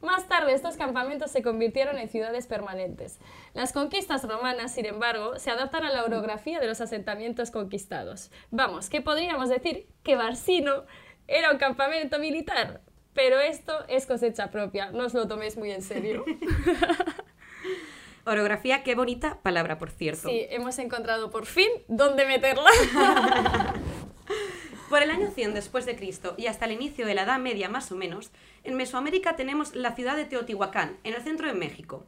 Más 0.00 0.28
tarde 0.28 0.54
estos 0.54 0.78
campamentos 0.78 1.30
se 1.30 1.42
convirtieron 1.42 1.98
en 1.98 2.08
ciudades 2.08 2.46
permanentes. 2.46 3.18
Las 3.52 3.74
conquistas 3.74 4.26
romanas, 4.26 4.72
sin 4.72 4.86
embargo, 4.86 5.38
se 5.38 5.50
adaptan 5.50 5.84
a 5.84 5.92
la 5.92 6.04
orografía 6.04 6.58
de 6.58 6.68
los 6.68 6.80
asentamientos 6.80 7.50
conquistados. 7.50 8.30
Vamos, 8.50 8.88
que 8.88 9.02
podríamos 9.02 9.50
decir 9.50 9.88
que 10.02 10.16
Barsino 10.16 10.84
era 11.28 11.52
un 11.52 11.58
campamento 11.58 12.18
militar, 12.18 12.80
pero 13.12 13.40
esto 13.40 13.84
es 13.88 14.06
cosecha 14.06 14.50
propia, 14.50 14.90
no 14.90 15.04
os 15.04 15.12
lo 15.12 15.28
toméis 15.28 15.58
muy 15.58 15.70
en 15.70 15.82
serio. 15.82 16.24
Orografía, 18.26 18.82
qué 18.82 18.96
bonita 18.96 19.38
palabra, 19.42 19.78
por 19.78 19.92
cierto. 19.92 20.28
Sí, 20.28 20.46
hemos 20.50 20.76
encontrado 20.80 21.30
por 21.30 21.46
fin 21.46 21.68
dónde 21.86 22.26
meterla. 22.26 22.70
Por 24.88 25.02
el 25.02 25.10
año 25.10 25.30
100 25.32 25.54
después 25.54 25.84
de 25.84 25.96
Cristo 25.96 26.34
y 26.36 26.46
hasta 26.46 26.64
el 26.64 26.72
inicio 26.72 27.06
de 27.06 27.14
la 27.14 27.22
Edad 27.22 27.40
Media 27.40 27.68
más 27.68 27.90
o 27.90 27.96
menos, 27.96 28.30
en 28.62 28.76
Mesoamérica 28.76 29.34
tenemos 29.34 29.74
la 29.74 29.96
ciudad 29.96 30.16
de 30.16 30.24
Teotihuacán, 30.26 30.96
en 31.02 31.14
el 31.14 31.22
centro 31.22 31.48
de 31.48 31.54
México. 31.54 32.04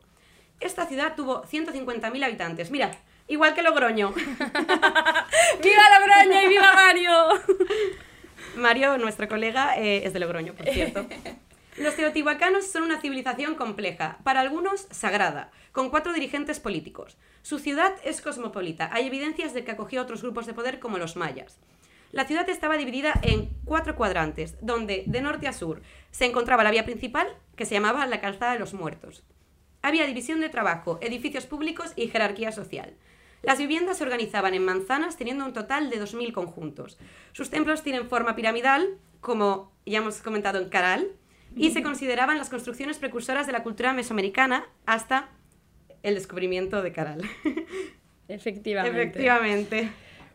Esta 0.61 0.87
ciudad 0.87 1.15
tuvo 1.17 1.43
150.000 1.45 2.25
habitantes. 2.25 2.71
Mira, 2.71 2.93
igual 3.27 3.55
que 3.55 3.63
Logroño. 3.63 4.13
¡Viva 5.63 5.83
braña 6.05 6.45
y 6.45 6.49
viva 6.49 6.73
Mario! 6.73 7.13
Mario, 8.57 8.99
nuestro 8.99 9.29
colega, 9.29 9.77
eh, 9.77 10.05
es 10.05 10.13
de 10.13 10.21
Logroño, 10.21 10.55
por 10.55 10.69
cierto. 10.69 11.07
Los 11.79 11.95
teotihuacanos 11.95 12.67
son 12.67 12.83
una 12.83 13.01
civilización 13.01 13.55
compleja, 13.55 14.19
para 14.25 14.41
algunos 14.41 14.89
sagrada, 14.91 15.53
con 15.79 15.91
cuatro 15.91 16.13
dirigentes 16.13 16.59
políticos. 16.59 17.17
Su 17.43 17.61
ciudad 17.61 17.95
es 18.03 18.21
cosmopolita, 18.21 18.91
hay 18.93 19.07
evidencias 19.07 19.55
de 19.55 19.63
que 19.63 19.71
acogió 19.71 20.01
a 20.01 20.03
otros 20.03 20.23
grupos 20.23 20.45
de 20.45 20.53
poder 20.53 20.81
como 20.81 20.99
los 20.99 21.15
mayas. 21.15 21.61
La 22.11 22.25
ciudad 22.25 22.49
estaba 22.49 22.77
dividida 22.77 23.15
en 23.23 23.51
cuatro 23.65 23.95
cuadrantes, 23.95 24.57
donde 24.61 25.05
de 25.07 25.21
norte 25.21 25.47
a 25.47 25.53
sur 25.53 25.81
se 26.11 26.25
encontraba 26.25 26.65
la 26.65 26.73
vía 26.73 26.85
principal, 26.85 27.29
que 27.55 27.65
se 27.65 27.75
llamaba 27.75 28.05
la 28.07 28.21
Calzada 28.21 28.55
de 28.55 28.59
los 28.59 28.75
Muertos. 28.75 29.23
Había 29.81 30.05
división 30.09 30.41
de 30.41 30.49
trabajo, 30.49 30.99
edificios 31.01 31.47
públicos 31.47 31.93
y 31.95 32.09
jerarquía 32.09 32.51
social. 32.51 32.95
Las 33.43 33.59
viviendas 33.59 33.99
se 33.99 34.03
organizaban 34.03 34.55
en 34.55 34.65
manzanas 34.65 35.17
teniendo 35.17 35.45
un 35.45 35.53
total 35.53 35.91
de 35.91 36.03
2.000 36.03 36.33
conjuntos. 36.33 36.99
Sus 37.31 37.51
templos 37.51 37.85
tienen 37.85 38.09
forma 38.09 38.35
piramidal, 38.35 38.99
como 39.21 39.71
ya 39.87 39.99
hemos 39.99 40.23
comentado 40.23 40.59
en 40.59 40.71
Caral, 40.71 41.13
y 41.55 41.71
se 41.71 41.85
consideraban 41.85 42.37
las 42.37 42.51
construcciones 42.51 42.99
precursoras 42.99 43.47
de 43.47 43.53
la 43.53 43.63
cultura 43.63 43.93
mesoamericana 43.93 44.67
hasta 44.85 45.31
el 46.03 46.15
descubrimiento 46.15 46.83
de 46.83 46.93
Caral. 46.93 47.23
Efectivamente. 48.29 49.01
Efectivamente. 49.01 49.91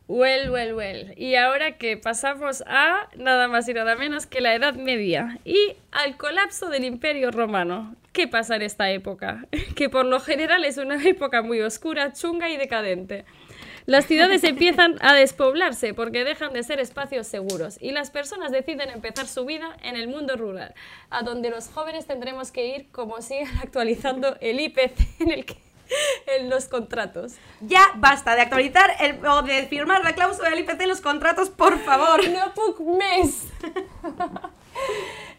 Well, 0.08 0.52
well, 0.52 0.74
well. 0.74 1.14
Y 1.16 1.36
ahora 1.36 1.78
que 1.78 1.96
pasamos 1.96 2.64
a 2.68 3.10
nada 3.16 3.48
más 3.48 3.70
y 3.70 3.74
nada 3.74 3.96
menos 3.96 4.26
que 4.26 4.42
la 4.42 4.54
Edad 4.54 4.76
Media 4.76 5.40
y 5.46 5.76
al 5.92 6.18
colapso 6.18 6.70
del 6.70 6.84
Imperio 6.84 7.32
Romano. 7.32 7.96
¿Qué 8.12 8.28
pasa 8.28 8.58
en 8.58 8.62
esta 8.64 8.92
época? 8.92 9.48
Que 9.76 9.90
por 9.90 10.06
lo 10.06 10.20
general 10.20 10.66
es 10.66 10.78
una 10.78 11.02
época 11.04 11.42
muy 11.42 11.62
oscura, 11.62 12.14
chunga 12.14 12.50
y 12.50 12.58
decadente. 12.58 13.26
Las 13.86 14.06
ciudades 14.06 14.44
empiezan 14.46 14.96
a 15.02 15.14
despoblarse 15.14 15.94
porque 15.94 16.24
dejan 16.24 16.54
de 16.54 16.64
ser 16.64 16.80
espacios 16.80 17.28
seguros 17.28 17.78
y 17.82 17.92
las 17.92 18.12
personas 18.12 18.52
deciden 18.52 18.90
empezar 18.90 19.28
su 19.28 19.44
vida 19.46 19.76
en 19.84 19.96
el 19.98 20.08
mundo 20.08 20.38
rural, 20.38 20.74
a 21.10 21.22
donde 21.24 21.50
los 21.50 21.68
jóvenes 21.68 22.06
tendremos 22.08 22.52
que 22.52 22.68
ir 22.68 22.92
como 22.92 23.22
sigan 23.22 23.58
actualizando 23.62 24.38
el 24.40 24.60
IPC 24.62 24.96
en, 25.20 25.32
el 25.32 25.46
que- 25.46 25.58
en 26.28 26.50
los 26.50 26.70
contratos. 26.70 27.34
Ya 27.60 27.82
basta 27.98 28.36
de 28.36 28.42
actualizar 28.42 28.90
el, 29.02 29.24
o 29.26 29.42
de 29.42 29.64
firmar 29.68 30.02
la 30.04 30.14
cláusula 30.14 30.50
del 30.50 30.60
IPC 30.60 30.82
en 30.82 30.90
los 30.90 31.02
contratos, 31.02 31.50
por 31.50 31.78
favor. 31.80 32.22
No 32.30 32.54
puc 32.54 32.80
mes. 32.80 33.44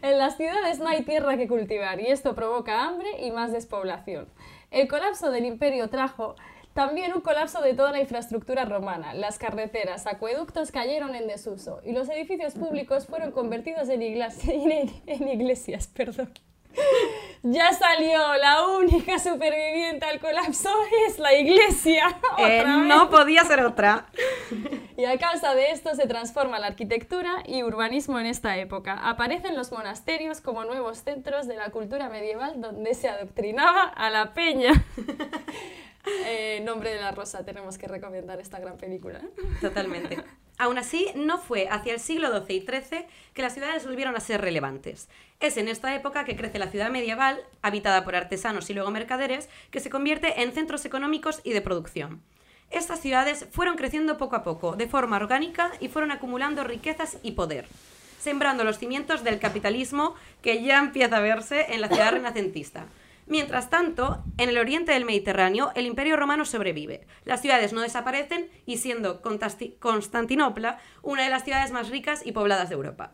en 0.01 0.17
las 0.17 0.37
ciudades 0.37 0.79
no 0.79 0.87
hay 0.87 1.01
tierra 1.03 1.35
que 1.35 1.47
cultivar 1.47 1.99
y 1.99 2.07
esto 2.07 2.35
provoca 2.35 2.83
hambre 2.83 3.07
y 3.25 3.31
más 3.31 3.51
despoblación. 3.51 4.27
El 4.71 4.87
colapso 4.87 5.31
del 5.31 5.45
imperio 5.45 5.89
trajo 5.89 6.35
también 6.75 7.13
un 7.13 7.21
colapso 7.21 7.61
de 7.61 7.73
toda 7.73 7.93
la 7.93 8.01
infraestructura 8.01 8.65
romana. 8.65 9.13
Las 9.13 9.39
carreteras, 9.39 10.05
acueductos 10.07 10.71
cayeron 10.71 11.15
en 11.15 11.25
desuso 11.25 11.79
y 11.85 11.93
los 11.93 12.09
edificios 12.09 12.53
públicos 12.53 13.07
fueron 13.07 13.31
convertidos 13.31 13.87
en, 13.87 14.01
iglesias. 15.07 15.87
Perdón. 15.87 16.31
Ya 17.47 17.73
salió, 17.73 18.33
la 18.37 18.65
única 18.65 19.19
superviviente 19.19 20.03
al 20.03 20.19
colapso 20.19 20.69
es 21.07 21.19
la 21.19 21.33
iglesia. 21.33 22.19
Eh, 22.39 22.65
no 22.65 23.09
podía 23.11 23.43
ser 23.45 23.63
otra. 23.63 24.07
Y 24.97 25.05
a 25.05 25.17
causa 25.19 25.53
de 25.53 25.71
esto 25.71 25.93
se 25.93 26.07
transforma 26.07 26.57
la 26.57 26.67
arquitectura 26.67 27.43
y 27.45 27.61
urbanismo 27.61 28.19
en 28.19 28.25
esta 28.25 28.57
época. 28.57 28.99
Aparecen 29.07 29.55
los 29.55 29.71
monasterios 29.71 30.41
como 30.41 30.65
nuevos 30.65 30.97
centros 31.03 31.47
de 31.47 31.55
la 31.55 31.69
cultura 31.69 32.09
medieval 32.09 32.59
donde 32.59 32.95
se 32.95 33.07
adoctrinaba 33.07 33.83
a 33.83 34.09
la 34.09 34.33
peña. 34.33 34.71
Eh, 36.27 36.61
Nombre 36.63 36.91
de 36.93 37.01
la 37.01 37.11
Rosa, 37.11 37.45
tenemos 37.45 37.77
que 37.77 37.87
recomendar 37.87 38.39
esta 38.39 38.59
gran 38.59 38.77
película. 38.77 39.21
Totalmente. 39.61 40.17
Aún 40.57 40.77
así, 40.77 41.09
no 41.15 41.37
fue 41.37 41.67
hacia 41.69 41.93
el 41.93 41.99
siglo 41.99 42.29
XII 42.29 42.55
y 42.55 42.61
XIII 42.61 43.05
que 43.33 43.41
las 43.41 43.53
ciudades 43.53 43.85
volvieron 43.85 44.15
a 44.15 44.21
ser 44.21 44.41
relevantes. 44.41 45.09
Es 45.39 45.57
en 45.57 45.67
esta 45.67 45.93
época 45.93 46.23
que 46.23 46.37
crece 46.37 46.59
la 46.59 46.69
ciudad 46.69 46.89
medieval, 46.89 47.41
habitada 47.61 48.05
por 48.05 48.15
artesanos 48.15 48.69
y 48.69 48.73
luego 48.73 48.89
mercaderes, 48.89 49.49
que 49.69 49.81
se 49.81 49.89
convierte 49.89 50.41
en 50.41 50.53
centros 50.53 50.85
económicos 50.85 51.41
y 51.43 51.51
de 51.51 51.61
producción. 51.61 52.21
Estas 52.71 53.01
ciudades 53.01 53.47
fueron 53.51 53.75
creciendo 53.75 54.17
poco 54.17 54.37
a 54.37 54.43
poco, 54.43 54.75
de 54.75 54.87
forma 54.87 55.17
orgánica, 55.17 55.71
y 55.81 55.89
fueron 55.89 56.11
acumulando 56.11 56.63
riquezas 56.63 57.17
y 57.21 57.33
poder, 57.33 57.67
sembrando 58.19 58.63
los 58.63 58.77
cimientos 58.77 59.23
del 59.23 59.39
capitalismo 59.39 60.15
que 60.41 60.63
ya 60.63 60.79
empieza 60.79 61.17
a 61.17 61.21
verse 61.21 61.73
en 61.73 61.81
la 61.81 61.89
ciudad 61.89 62.13
renacentista. 62.13 62.87
Mientras 63.27 63.71
tanto, 63.71 64.23
en 64.37 64.49
el 64.49 64.57
oriente 64.57 64.91
del 64.91 65.05
Mediterráneo, 65.05 65.71
el 65.75 65.87
Imperio 65.87 66.15
Romano 66.15 66.45
sobrevive. 66.45 67.07
Las 67.23 67.41
ciudades 67.41 67.73
no 67.73 67.81
desaparecen 67.81 68.49
y 68.65 68.77
siendo 68.77 69.21
Constantinopla 69.21 70.79
una 71.01 71.23
de 71.23 71.29
las 71.29 71.43
ciudades 71.43 71.71
más 71.71 71.89
ricas 71.89 72.25
y 72.25 72.33
pobladas 72.33 72.69
de 72.69 72.75
Europa. 72.75 73.13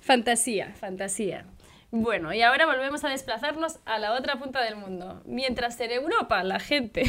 Fantasía, 0.00 0.74
fantasía. 0.78 1.46
Bueno, 1.90 2.32
y 2.32 2.42
ahora 2.42 2.66
volvemos 2.66 3.02
a 3.04 3.08
desplazarnos 3.08 3.80
a 3.84 3.98
la 3.98 4.12
otra 4.12 4.38
punta 4.38 4.62
del 4.62 4.76
mundo. 4.76 5.22
Mientras 5.24 5.80
en 5.80 5.90
Europa 5.90 6.44
la 6.44 6.60
gente 6.60 7.04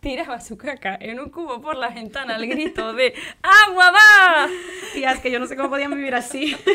tiraba 0.00 0.40
su 0.40 0.56
caca 0.56 0.96
en 1.00 1.20
un 1.20 1.30
cubo 1.30 1.60
por 1.60 1.76
la 1.76 1.90
ventana 1.90 2.36
al 2.36 2.46
grito 2.46 2.92
de 2.92 3.14
¡Agua 3.42 3.90
va! 3.90 4.48
Tía, 4.92 5.12
es 5.12 5.20
que 5.20 5.30
yo 5.30 5.38
no 5.38 5.46
sé 5.46 5.56
cómo 5.56 5.70
podían 5.70 5.94
vivir 5.94 6.14
así. 6.14 6.56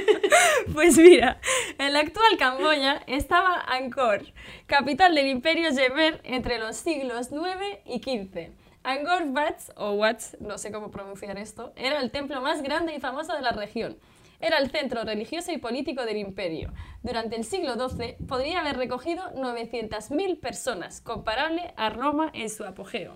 Pues 0.73 0.97
mira, 0.97 1.39
en 1.77 1.93
la 1.93 1.99
actual 1.99 2.37
Camboya 2.37 3.01
estaba 3.07 3.63
Angkor, 3.67 4.25
capital 4.67 5.13
del 5.15 5.27
imperio 5.27 5.69
Jemer 5.73 6.21
entre 6.23 6.59
los 6.59 6.75
siglos 6.75 7.29
IX 7.31 7.79
y 7.85 7.99
XV. 7.99 8.51
Angkor 8.83 9.23
Wat, 9.29 9.59
o 9.75 9.91
Wat, 9.91 10.19
no 10.39 10.57
sé 10.57 10.71
cómo 10.71 10.91
pronunciar 10.91 11.37
esto, 11.37 11.73
era 11.75 11.99
el 12.01 12.11
templo 12.11 12.41
más 12.41 12.61
grande 12.61 12.95
y 12.95 12.99
famoso 12.99 13.33
de 13.33 13.41
la 13.41 13.51
región. 13.51 13.97
Era 14.39 14.57
el 14.57 14.69
centro 14.71 15.03
religioso 15.03 15.51
y 15.51 15.57
político 15.57 16.05
del 16.05 16.17
imperio. 16.17 16.73
Durante 17.03 17.35
el 17.35 17.43
siglo 17.45 17.75
XII 17.89 18.17
podría 18.27 18.59
haber 18.61 18.77
recogido 18.77 19.23
900.000 19.33 20.39
personas, 20.39 21.01
comparable 21.01 21.73
a 21.77 21.89
Roma 21.89 22.29
en 22.33 22.49
su 22.49 22.63
apogeo. 22.65 23.15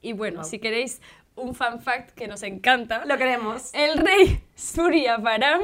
Y 0.00 0.12
bueno, 0.12 0.40
Wow. 0.40 0.44
si 0.48 0.58
queréis 0.58 1.00
un 1.34 1.54
fan 1.54 1.80
fact 1.80 2.10
que 2.10 2.28
nos 2.28 2.42
encanta, 2.42 3.04
Lo 3.06 3.16
queremos. 3.16 3.72
el 3.74 3.98
rey 3.98 4.42
Surya 4.54 5.18
Param 5.18 5.62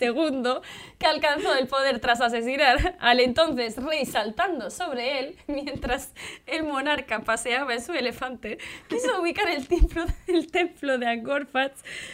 II, 0.00 0.60
que 0.98 1.06
alcanzó 1.06 1.54
el 1.54 1.66
poder 1.66 2.00
tras 2.00 2.20
asesinar 2.20 2.96
al 3.00 3.20
entonces 3.20 3.76
rey 3.76 4.04
saltando 4.04 4.70
sobre 4.70 5.18
él 5.20 5.36
mientras 5.46 6.12
el 6.46 6.64
monarca 6.64 7.20
paseaba 7.20 7.74
en 7.74 7.82
su 7.82 7.92
elefante, 7.92 8.58
quiso 8.88 9.20
ubicar 9.20 9.48
el 9.48 9.68
templo, 9.68 10.04
el 10.26 10.50
templo 10.50 10.98
de 10.98 11.06
Angkor 11.06 11.48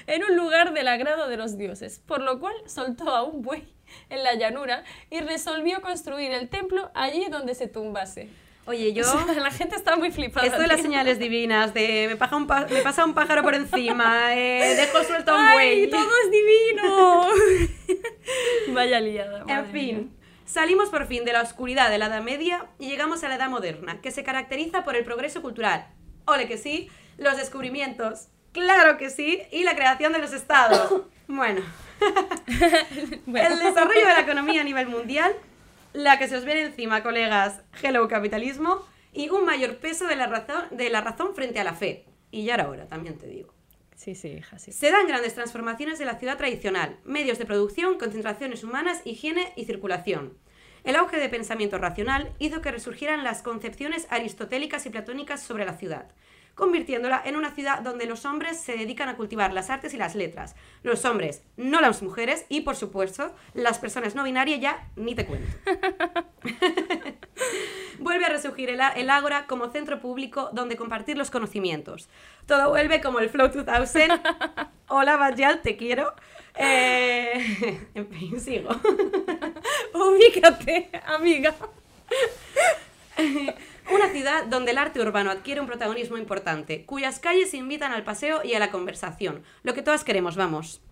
en 0.07 0.25
un 0.25 0.37
lugar 0.37 0.73
del 0.73 0.89
agrado 0.89 1.29
de 1.29 1.37
los 1.37 1.59
dioses, 1.59 2.01
por 2.07 2.23
lo 2.23 2.41
cual 2.41 2.55
soltó 2.67 3.11
a 3.11 3.23
un 3.23 3.43
buey 3.43 3.69
en 4.11 4.23
la 4.23 4.35
llanura 4.35 4.85
y 5.11 5.21
resolvió 5.21 5.81
construir 5.81 6.33
el 6.33 6.49
templo 6.49 6.91
allí 6.95 7.27
donde 7.31 7.55
se 7.55 7.69
tumbase. 7.69 8.29
Oye, 8.69 8.93
yo... 8.93 9.03
O 9.09 9.25
sea, 9.25 9.35
la 9.41 9.51
gente 9.51 9.75
está 9.77 9.97
muy 9.97 10.11
flipada. 10.13 10.47
Esto 10.47 10.61
de 10.61 10.67
las 10.69 10.81
señales 10.81 11.19
divinas, 11.19 11.75
de 11.75 12.07
me, 12.09 12.17
paja 12.17 12.37
un 12.37 12.47
pa- 12.47 12.67
me 12.71 12.81
pasa 12.83 13.05
un 13.05 13.15
pájaro 13.15 13.43
por 13.43 13.55
encima, 13.55 14.37
eh, 14.37 14.75
dejo 14.77 15.03
suelto 15.05 15.33
a 15.33 15.37
un 15.39 15.41
¡Ay, 15.47 15.87
buey. 15.87 15.91
todo 15.91 16.11
es 16.25 16.31
divino! 16.31 17.27
Vaya 18.75 19.01
liada. 19.01 19.41
En 19.41 19.47
madre 19.47 19.73
mía. 19.73 19.97
fin, 19.97 20.17
salimos 20.45 20.91
por 20.91 21.07
fin 21.07 21.25
de 21.25 21.33
la 21.33 21.43
oscuridad 21.43 21.91
de 21.91 21.99
la 21.99 22.07
Edad 22.07 22.23
Media 22.23 22.67
y 22.79 22.89
llegamos 22.89 23.25
a 23.25 23.29
la 23.29 23.37
Edad 23.37 23.49
Moderna, 23.49 24.01
que 24.01 24.11
se 24.11 24.23
caracteriza 24.23 24.85
por 24.85 24.97
el 24.97 25.05
progreso 25.05 25.43
cultural. 25.43 25.87
Ole 26.27 26.47
que 26.47 26.59
sí, 26.59 26.91
los 27.17 27.37
descubrimientos, 27.37 28.29
claro 28.53 28.99
que 28.99 29.09
sí, 29.11 29.41
y 29.51 29.65
la 29.65 29.75
creación 29.75 30.13
de 30.13 30.19
los 30.21 30.33
estados. 30.33 31.03
Bueno, 31.31 31.61
Bueno. 33.27 33.49
el 33.51 33.59
desarrollo 33.59 34.01
de 34.01 34.13
la 34.15 34.21
economía 34.21 34.63
a 34.63 34.65
nivel 34.65 34.87
mundial, 34.89 35.31
la 35.93 36.19
que 36.19 36.29
se 36.29 36.37
os 36.37 36.45
viene 36.45 36.63
encima, 36.63 37.03
colegas, 37.03 37.63
hello 37.83 38.07
capitalismo, 38.09 38.87
y 39.13 39.31
un 39.31 39.45
mayor 39.45 39.79
peso 39.79 40.07
de 40.07 40.17
la 40.17 40.27
razón, 40.27 40.65
de 40.71 40.91
la 40.91 41.01
razón 41.01 41.35
frente 41.35 41.59
a 41.61 41.65
la 41.65 41.75
fe. 41.75 42.05
Y 42.31 42.45
ya 42.45 42.55
era 42.55 42.69
hora, 42.69 42.87
también 42.87 43.19
te 43.19 43.27
digo. 43.27 43.55
Sí, 43.97 44.15
sí, 44.15 44.29
hija, 44.29 44.59
sí. 44.59 44.71
Se 44.71 44.93
dan 44.93 45.09
grandes 45.09 45.35
transformaciones 45.35 45.99
de 45.99 46.05
la 46.05 46.19
ciudad 46.19 46.37
tradicional, 46.37 46.99
medios 47.05 47.39
de 47.39 47.47
producción, 47.47 47.99
concentraciones 47.99 48.63
humanas, 48.63 49.03
higiene 49.05 49.53
y 49.57 49.65
circulación. 49.65 50.39
El 50.85 50.95
auge 50.95 51.19
de 51.19 51.29
pensamiento 51.29 51.79
racional 51.79 52.33
hizo 52.39 52.61
que 52.61 52.71
resurgieran 52.71 53.25
las 53.25 53.43
concepciones 53.43 54.07
aristotélicas 54.11 54.87
y 54.87 54.91
platónicas 54.91 55.43
sobre 55.43 55.65
la 55.65 55.77
ciudad, 55.77 56.13
convirtiéndola 56.59 57.23
en 57.25 57.37
una 57.37 57.53
ciudad 57.53 57.81
donde 57.81 58.05
los 58.05 58.27
hombres 58.27 58.61
se 58.61 58.77
dedican 58.77 59.09
a 59.09 59.17
cultivar 59.17 59.53
las 59.53 59.71
artes 59.71 59.95
y 59.95 59.97
las 59.97 60.15
letras. 60.15 60.57
Los 60.83 61.05
hombres, 61.05 61.43
no 61.57 61.81
las 61.81 62.03
mujeres, 62.03 62.45
y 62.49 62.63
por 62.63 62.77
supuesto, 62.77 63.33
las 63.55 63.79
personas 63.79 64.15
no 64.15 64.25
binarias 64.25 64.61
ya 64.61 64.89
ni 64.97 65.15
te 65.15 65.25
cuento. 65.25 65.49
Vuelve 68.01 68.27
a 68.27 68.29
resurgir 68.29 68.71
el, 68.71 68.81
el 68.97 69.11
Ágora 69.11 69.47
como 69.47 69.71
centro 69.71 70.01
público 70.01 70.51
donde 70.53 70.77
compartir 70.77 71.17
los 71.17 71.31
conocimientos. 71.31 72.09
Todo 72.47 72.71
vuelve 72.71 73.01
como 73.01 73.21
el 73.21 73.29
Flow 73.29 73.49
2000. 73.49 74.21
Hola, 74.89 75.17
Bajal, 75.17 75.63
te 75.63 75.77
quiero. 75.77 76.13
Eh, 76.57 77.89
en 77.95 78.09
fin, 78.09 78.41
sigo. 78.41 78.71
Ubícate, 79.95 80.91
amiga. 81.07 81.55
Una 83.91 84.11
ciudad 84.11 84.45
donde 84.45 84.73
el 84.73 84.79
arte 84.79 85.01
urbano 85.01 85.31
adquiere 85.31 85.61
un 85.61 85.67
protagonismo 85.67 86.19
importante, 86.19 86.85
cuyas 86.85 87.19
calles 87.19 87.55
invitan 87.55 87.93
al 87.93 88.05
paseo 88.05 88.45
y 88.45 88.53
a 88.55 88.59
la 88.59 88.71
conversación. 88.71 89.43
Lo 89.63 89.73
que 89.73 89.83
todas 89.83 90.05
queremos, 90.05 90.37
vamos. 90.37 90.83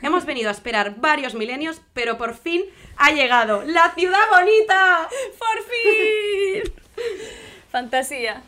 Hemos 0.00 0.24
venido 0.24 0.48
a 0.48 0.52
esperar 0.52 0.96
varios 0.96 1.34
milenios, 1.34 1.82
pero 1.92 2.16
por 2.16 2.34
fin 2.34 2.64
ha 2.96 3.12
llegado 3.12 3.62
la 3.62 3.92
ciudad 3.94 4.20
bonita. 4.30 5.08
¡Por 5.38 5.62
fin! 5.64 6.72
Fantasía. 7.70 8.42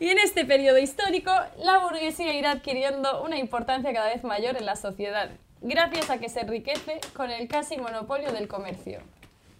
Y 0.00 0.10
en 0.10 0.18
este 0.18 0.44
periodo 0.44 0.78
histórico, 0.78 1.32
la 1.58 1.78
burguesía 1.78 2.34
irá 2.34 2.52
adquiriendo 2.52 3.22
una 3.24 3.38
importancia 3.38 3.92
cada 3.92 4.08
vez 4.08 4.22
mayor 4.22 4.56
en 4.56 4.66
la 4.66 4.76
sociedad, 4.76 5.30
gracias 5.60 6.10
a 6.10 6.18
que 6.18 6.28
se 6.28 6.40
enriquece 6.40 7.00
con 7.14 7.30
el 7.30 7.48
casi 7.48 7.76
monopolio 7.76 8.30
del 8.30 8.46
comercio. 8.46 9.00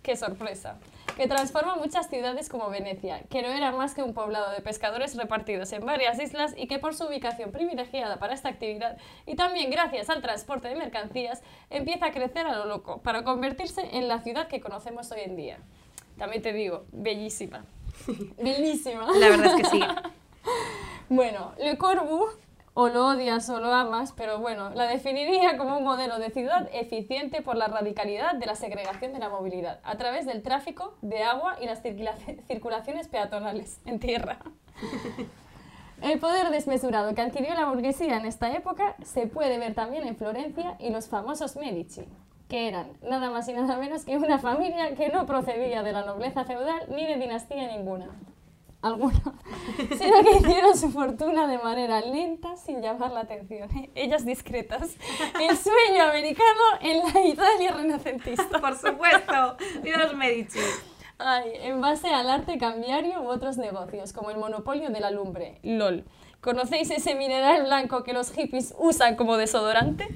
¡Qué 0.05 0.17
sorpresa! 0.17 0.77
Que 1.19 1.27
transforma 1.27 1.75
muchas 1.75 2.09
ciudades 2.09 2.49
como 2.49 2.71
Venecia, 2.71 3.25
que 3.29 3.43
no 3.43 3.49
era 3.49 3.73
más 3.73 3.93
que 3.93 4.03
un 4.03 4.15
poblado 4.15 4.53
de 4.53 4.63
pescadores 4.63 5.17
repartidos 5.17 5.73
en 5.73 5.85
varias 5.85 6.19
islas 6.21 6.55
y 6.57 6.69
que 6.69 6.79
por 6.79 6.95
su 6.95 7.07
ubicación 7.07 7.53
privilegiada 7.53 8.19
para 8.19 8.33
esta 8.33 8.49
actividad 8.49 8.97
y 9.27 9.35
también 9.35 9.71
gracias 9.71 10.09
al 10.09 10.23
transporte 10.23 10.69
de 10.69 10.77
mercancías, 10.77 11.43
empieza 11.71 12.07
a 12.07 12.13
crecer 12.13 12.47
a 12.47 12.57
lo 12.57 12.67
loco 12.67 13.03
para 13.03 13.25
convertirse 13.25 13.97
en 13.97 14.07
la 14.07 14.21
ciudad 14.21 14.47
que 14.47 14.61
conocemos 14.61 15.11
hoy 15.11 15.23
en 15.25 15.35
día. 15.37 15.59
También 16.17 16.41
te 16.41 16.53
digo, 16.53 16.85
bellísima. 16.93 17.65
Bellísima. 18.39 19.09
La 19.19 19.29
verdad 19.29 19.47
es 19.47 19.55
que 19.57 19.65
sí. 19.65 19.81
Bueno, 21.11 21.53
Le 21.59 21.79
Corbusier, 21.79 22.39
o 22.81 22.89
lo 22.89 23.09
odias 23.09 23.51
o 23.51 23.59
lo 23.59 23.73
amas, 23.75 24.13
pero 24.13 24.39
bueno, 24.39 24.71
la 24.71 24.85
definiría 24.87 25.59
como 25.59 25.79
un 25.79 25.83
modelo 25.83 26.21
de 26.21 26.31
ciudad 26.31 26.69
eficiente 26.73 27.43
por 27.43 27.57
la 27.57 27.67
radicalidad 27.67 28.37
de 28.37 28.47
la 28.47 28.55
segregación 28.55 29.13
de 29.13 29.19
la 29.19 29.29
movilidad, 29.29 29.81
a 29.83 29.97
través 29.97 30.27
del 30.27 30.45
tráfico 30.45 30.95
de 31.03 31.25
agua 31.25 31.57
y 31.61 31.67
las 31.67 31.83
circula- 31.83 32.15
circulaciones 32.47 33.09
peatonales 33.09 33.81
en 33.85 33.99
tierra. 33.99 34.39
El 36.03 36.21
poder 36.21 36.51
desmesurado 36.51 37.13
que 37.17 37.21
adquirió 37.21 37.53
la 37.55 37.65
burguesía 37.65 38.17
en 38.17 38.27
esta 38.27 38.53
época 38.53 38.95
se 39.05 39.27
puede 39.27 39.59
ver 39.59 39.75
también 39.75 40.07
en 40.07 40.15
Florencia 40.17 40.77
y 40.79 40.91
los 40.91 41.09
famosos 41.09 41.57
Medici, 41.57 42.05
que 42.49 42.69
eran 42.69 42.93
nada 43.03 43.29
más 43.31 43.49
y 43.49 43.55
nada 43.55 43.77
menos 43.77 44.05
que 44.05 44.17
una 44.17 44.39
familia 44.39 44.95
que 44.95 45.09
no 45.09 45.27
procedía 45.27 45.83
de 45.83 45.91
la 45.93 46.05
nobleza 46.05 46.45
feudal 46.45 46.83
ni 46.91 47.05
de 47.05 47.17
dinastía 47.17 47.67
ninguna. 47.77 48.07
Alguna. 48.81 49.21
Sino 49.99 50.23
que 50.23 50.37
hicieron 50.39 50.77
su 50.77 50.91
fortuna 50.91 51.49
de 51.49 51.59
manera 51.59 52.01
lenta 52.01 52.57
sin 52.57 52.81
llamar 52.81 53.11
la 53.11 53.21
atención. 53.21 53.69
¿eh? 53.77 53.91
Ellas 53.95 54.25
discretas. 54.25 54.97
El 55.41 55.57
sueño 55.57 56.05
americano 56.09 56.61
en 56.81 56.99
la 56.99 57.25
Italia 57.25 57.73
renacentista. 57.73 58.59
Por 58.61 58.77
supuesto. 58.77 59.57
Los 59.83 60.15
Medici. 60.15 60.61
Ay, 61.19 61.51
en 61.63 61.81
base 61.81 62.09
al 62.09 62.31
arte 62.31 62.59
cambiario 62.59 63.23
u 63.23 63.27
otros 63.27 63.57
negocios, 63.57 64.13
como 64.13 64.31
el 64.31 64.39
monopolio 64.39 64.91
de 64.91 65.01
la 65.01 65.11
lumbre, 65.11 65.59
LOL. 65.65 66.05
¿Conocéis 66.41 66.93
ese 66.93 67.17
mineral 67.17 67.65
blanco 67.65 68.05
que 68.05 68.13
los 68.13 68.31
hippies 68.31 68.73
usan 68.79 69.17
como 69.17 69.37
desodorante? 69.37 70.07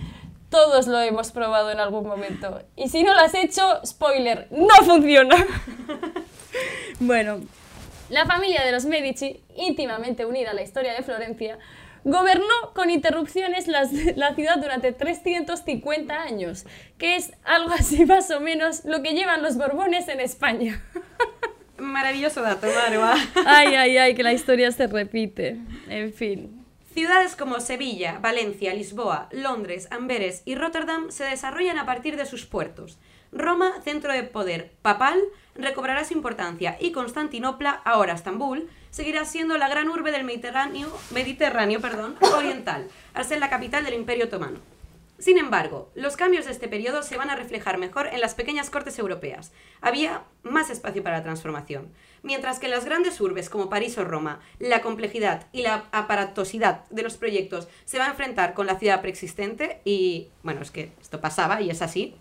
Todos 0.48 0.86
lo 0.86 1.00
hemos 1.00 1.32
probado 1.32 1.72
en 1.72 1.80
algún 1.80 2.06
momento. 2.06 2.60
Y 2.76 2.88
si 2.88 3.02
no 3.02 3.14
lo 3.14 3.20
has 3.20 3.34
hecho, 3.34 3.80
spoiler, 3.84 4.46
no 4.52 4.74
funciona. 4.84 5.34
Bueno, 7.00 7.40
la 8.12 8.26
familia 8.26 8.62
de 8.64 8.70
los 8.72 8.84
Medici, 8.84 9.42
íntimamente 9.56 10.24
unida 10.26 10.50
a 10.50 10.54
la 10.54 10.62
historia 10.62 10.92
de 10.94 11.02
Florencia, 11.02 11.58
gobernó 12.04 12.72
con 12.74 12.90
interrupciones 12.90 13.68
las- 13.68 13.92
la 14.16 14.34
ciudad 14.34 14.58
durante 14.58 14.92
350 14.92 16.22
años, 16.22 16.66
que 16.98 17.16
es 17.16 17.32
algo 17.44 17.72
así 17.72 18.04
más 18.04 18.30
o 18.30 18.40
menos 18.40 18.84
lo 18.84 19.02
que 19.02 19.12
llevan 19.14 19.42
los 19.42 19.56
Borbones 19.56 20.08
en 20.08 20.20
España. 20.20 20.82
Maravilloso 21.78 22.42
dato, 22.42 22.66
Marwa. 22.66 23.14
Ay, 23.46 23.74
ay, 23.74 23.96
ay, 23.98 24.14
que 24.14 24.22
la 24.22 24.32
historia 24.32 24.70
se 24.72 24.86
repite. 24.86 25.56
En 25.88 26.12
fin. 26.12 26.64
Ciudades 26.94 27.34
como 27.36 27.58
Sevilla, 27.60 28.18
Valencia, 28.20 28.74
Lisboa, 28.74 29.28
Londres, 29.32 29.88
Amberes 29.90 30.42
y 30.44 30.54
Rotterdam 30.54 31.10
se 31.10 31.24
desarrollan 31.24 31.78
a 31.78 31.86
partir 31.86 32.16
de 32.16 32.26
sus 32.26 32.44
puertos. 32.44 32.98
Roma, 33.32 33.72
centro 33.82 34.12
de 34.12 34.24
poder 34.24 34.72
papal, 34.82 35.18
recobrará 35.54 36.04
su 36.04 36.12
importancia 36.12 36.76
y 36.78 36.92
Constantinopla, 36.92 37.70
ahora 37.70 38.12
Estambul, 38.12 38.68
seguirá 38.90 39.24
siendo 39.24 39.56
la 39.56 39.68
gran 39.68 39.88
urbe 39.88 40.12
del 40.12 40.24
Mediterráneo, 40.24 40.90
oriental, 42.36 42.88
al 43.14 43.24
ser 43.24 43.40
la 43.40 43.48
capital 43.48 43.84
del 43.84 43.94
Imperio 43.94 44.26
Otomano. 44.26 44.58
Sin 45.18 45.38
embargo, 45.38 45.88
los 45.94 46.16
cambios 46.16 46.46
de 46.46 46.50
este 46.50 46.68
periodo 46.68 47.02
se 47.02 47.16
van 47.16 47.30
a 47.30 47.36
reflejar 47.36 47.78
mejor 47.78 48.08
en 48.08 48.20
las 48.20 48.34
pequeñas 48.34 48.70
cortes 48.70 48.98
europeas. 48.98 49.52
Había 49.80 50.24
más 50.42 50.68
espacio 50.68 51.02
para 51.02 51.18
la 51.18 51.22
transformación. 51.22 51.88
Mientras 52.22 52.58
que 52.58 52.66
en 52.66 52.72
las 52.72 52.84
grandes 52.84 53.20
urbes 53.20 53.48
como 53.48 53.70
París 53.70 53.96
o 53.98 54.04
Roma, 54.04 54.40
la 54.58 54.82
complejidad 54.82 55.46
y 55.52 55.62
la 55.62 55.84
aparatosidad 55.92 56.84
de 56.90 57.02
los 57.02 57.16
proyectos 57.16 57.68
se 57.84 57.98
va 57.98 58.06
a 58.06 58.10
enfrentar 58.10 58.52
con 58.52 58.66
la 58.66 58.78
ciudad 58.78 59.00
preexistente, 59.00 59.80
y 59.84 60.28
bueno, 60.42 60.60
es 60.60 60.72
que 60.72 60.92
esto 61.00 61.20
pasaba 61.20 61.62
y 61.62 61.70
es 61.70 61.82
así, 61.82 62.16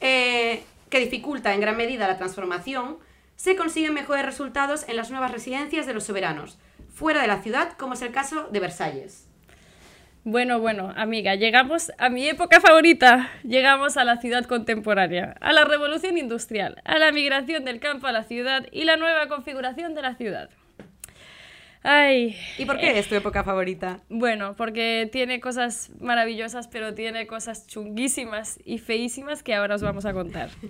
eh, 0.00 0.62
que 0.90 1.00
dificulta 1.00 1.54
en 1.54 1.60
gran 1.60 1.76
medida 1.76 2.06
la 2.06 2.18
transformación, 2.18 2.98
se 3.36 3.56
consiguen 3.56 3.94
mejores 3.94 4.24
resultados 4.24 4.88
en 4.88 4.96
las 4.96 5.10
nuevas 5.10 5.30
residencias 5.30 5.86
de 5.86 5.94
los 5.94 6.04
soberanos, 6.04 6.58
fuera 6.92 7.22
de 7.22 7.28
la 7.28 7.42
ciudad, 7.42 7.72
como 7.78 7.94
es 7.94 8.02
el 8.02 8.10
caso 8.10 8.48
de 8.50 8.60
Versalles. 8.60 9.28
Bueno, 10.24 10.58
bueno, 10.60 10.92
amiga, 10.96 11.36
llegamos 11.36 11.90
a 11.96 12.10
mi 12.10 12.28
época 12.28 12.60
favorita. 12.60 13.30
Llegamos 13.44 13.96
a 13.96 14.04
la 14.04 14.18
ciudad 14.18 14.44
contemporánea, 14.44 15.36
a 15.40 15.52
la 15.52 15.64
revolución 15.64 16.18
industrial, 16.18 16.82
a 16.84 16.98
la 16.98 17.12
migración 17.12 17.64
del 17.64 17.80
campo 17.80 18.08
a 18.08 18.12
la 18.12 18.24
ciudad 18.24 18.66
y 18.70 18.84
la 18.84 18.96
nueva 18.96 19.28
configuración 19.28 19.94
de 19.94 20.02
la 20.02 20.16
ciudad. 20.16 20.50
Ay. 21.82 22.36
¿Y 22.58 22.64
por 22.64 22.78
qué 22.78 22.98
es 22.98 23.08
tu 23.08 23.14
época 23.14 23.44
favorita? 23.44 24.00
Bueno, 24.08 24.54
porque 24.56 25.08
tiene 25.12 25.40
cosas 25.40 25.90
maravillosas, 26.00 26.68
pero 26.68 26.94
tiene 26.94 27.26
cosas 27.26 27.66
chunguísimas 27.66 28.58
y 28.64 28.78
feísimas 28.78 29.42
que 29.42 29.54
ahora 29.54 29.76
os 29.76 29.82
vamos 29.82 30.04
a 30.04 30.12
contar. 30.12 30.50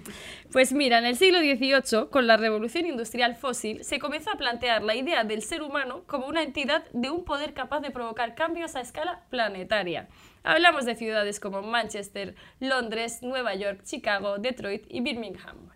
Pues 0.52 0.72
mira, 0.72 0.98
en 0.98 1.04
el 1.04 1.16
siglo 1.16 1.40
XVIII, 1.40 2.08
con 2.10 2.26
la 2.26 2.38
revolución 2.38 2.86
industrial 2.86 3.36
fósil, 3.36 3.84
se 3.84 3.98
comenzó 3.98 4.30
a 4.30 4.38
plantear 4.38 4.82
la 4.82 4.94
idea 4.94 5.22
del 5.24 5.42
ser 5.42 5.62
humano 5.62 6.04
como 6.06 6.26
una 6.26 6.42
entidad 6.42 6.84
de 6.92 7.10
un 7.10 7.24
poder 7.24 7.52
capaz 7.52 7.80
de 7.80 7.90
provocar 7.90 8.34
cambios 8.34 8.74
a 8.74 8.80
escala 8.80 9.24
planetaria. 9.30 10.08
Hablamos 10.42 10.86
de 10.86 10.94
ciudades 10.94 11.38
como 11.38 11.60
Manchester, 11.60 12.34
Londres, 12.60 13.22
Nueva 13.22 13.54
York, 13.54 13.82
Chicago, 13.84 14.38
Detroit 14.38 14.86
y 14.88 15.00
Birmingham. 15.00 15.70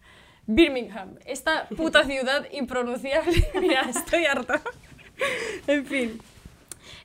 Birmingham, 0.47 1.19
esta 1.27 1.69
puta 1.69 2.05
ciudad 2.07 2.47
impronunciable. 2.53 3.49
Mira, 3.61 3.83
estoy 3.83 4.25
harta. 4.25 4.61
En 5.67 5.87
fin. 5.87 6.21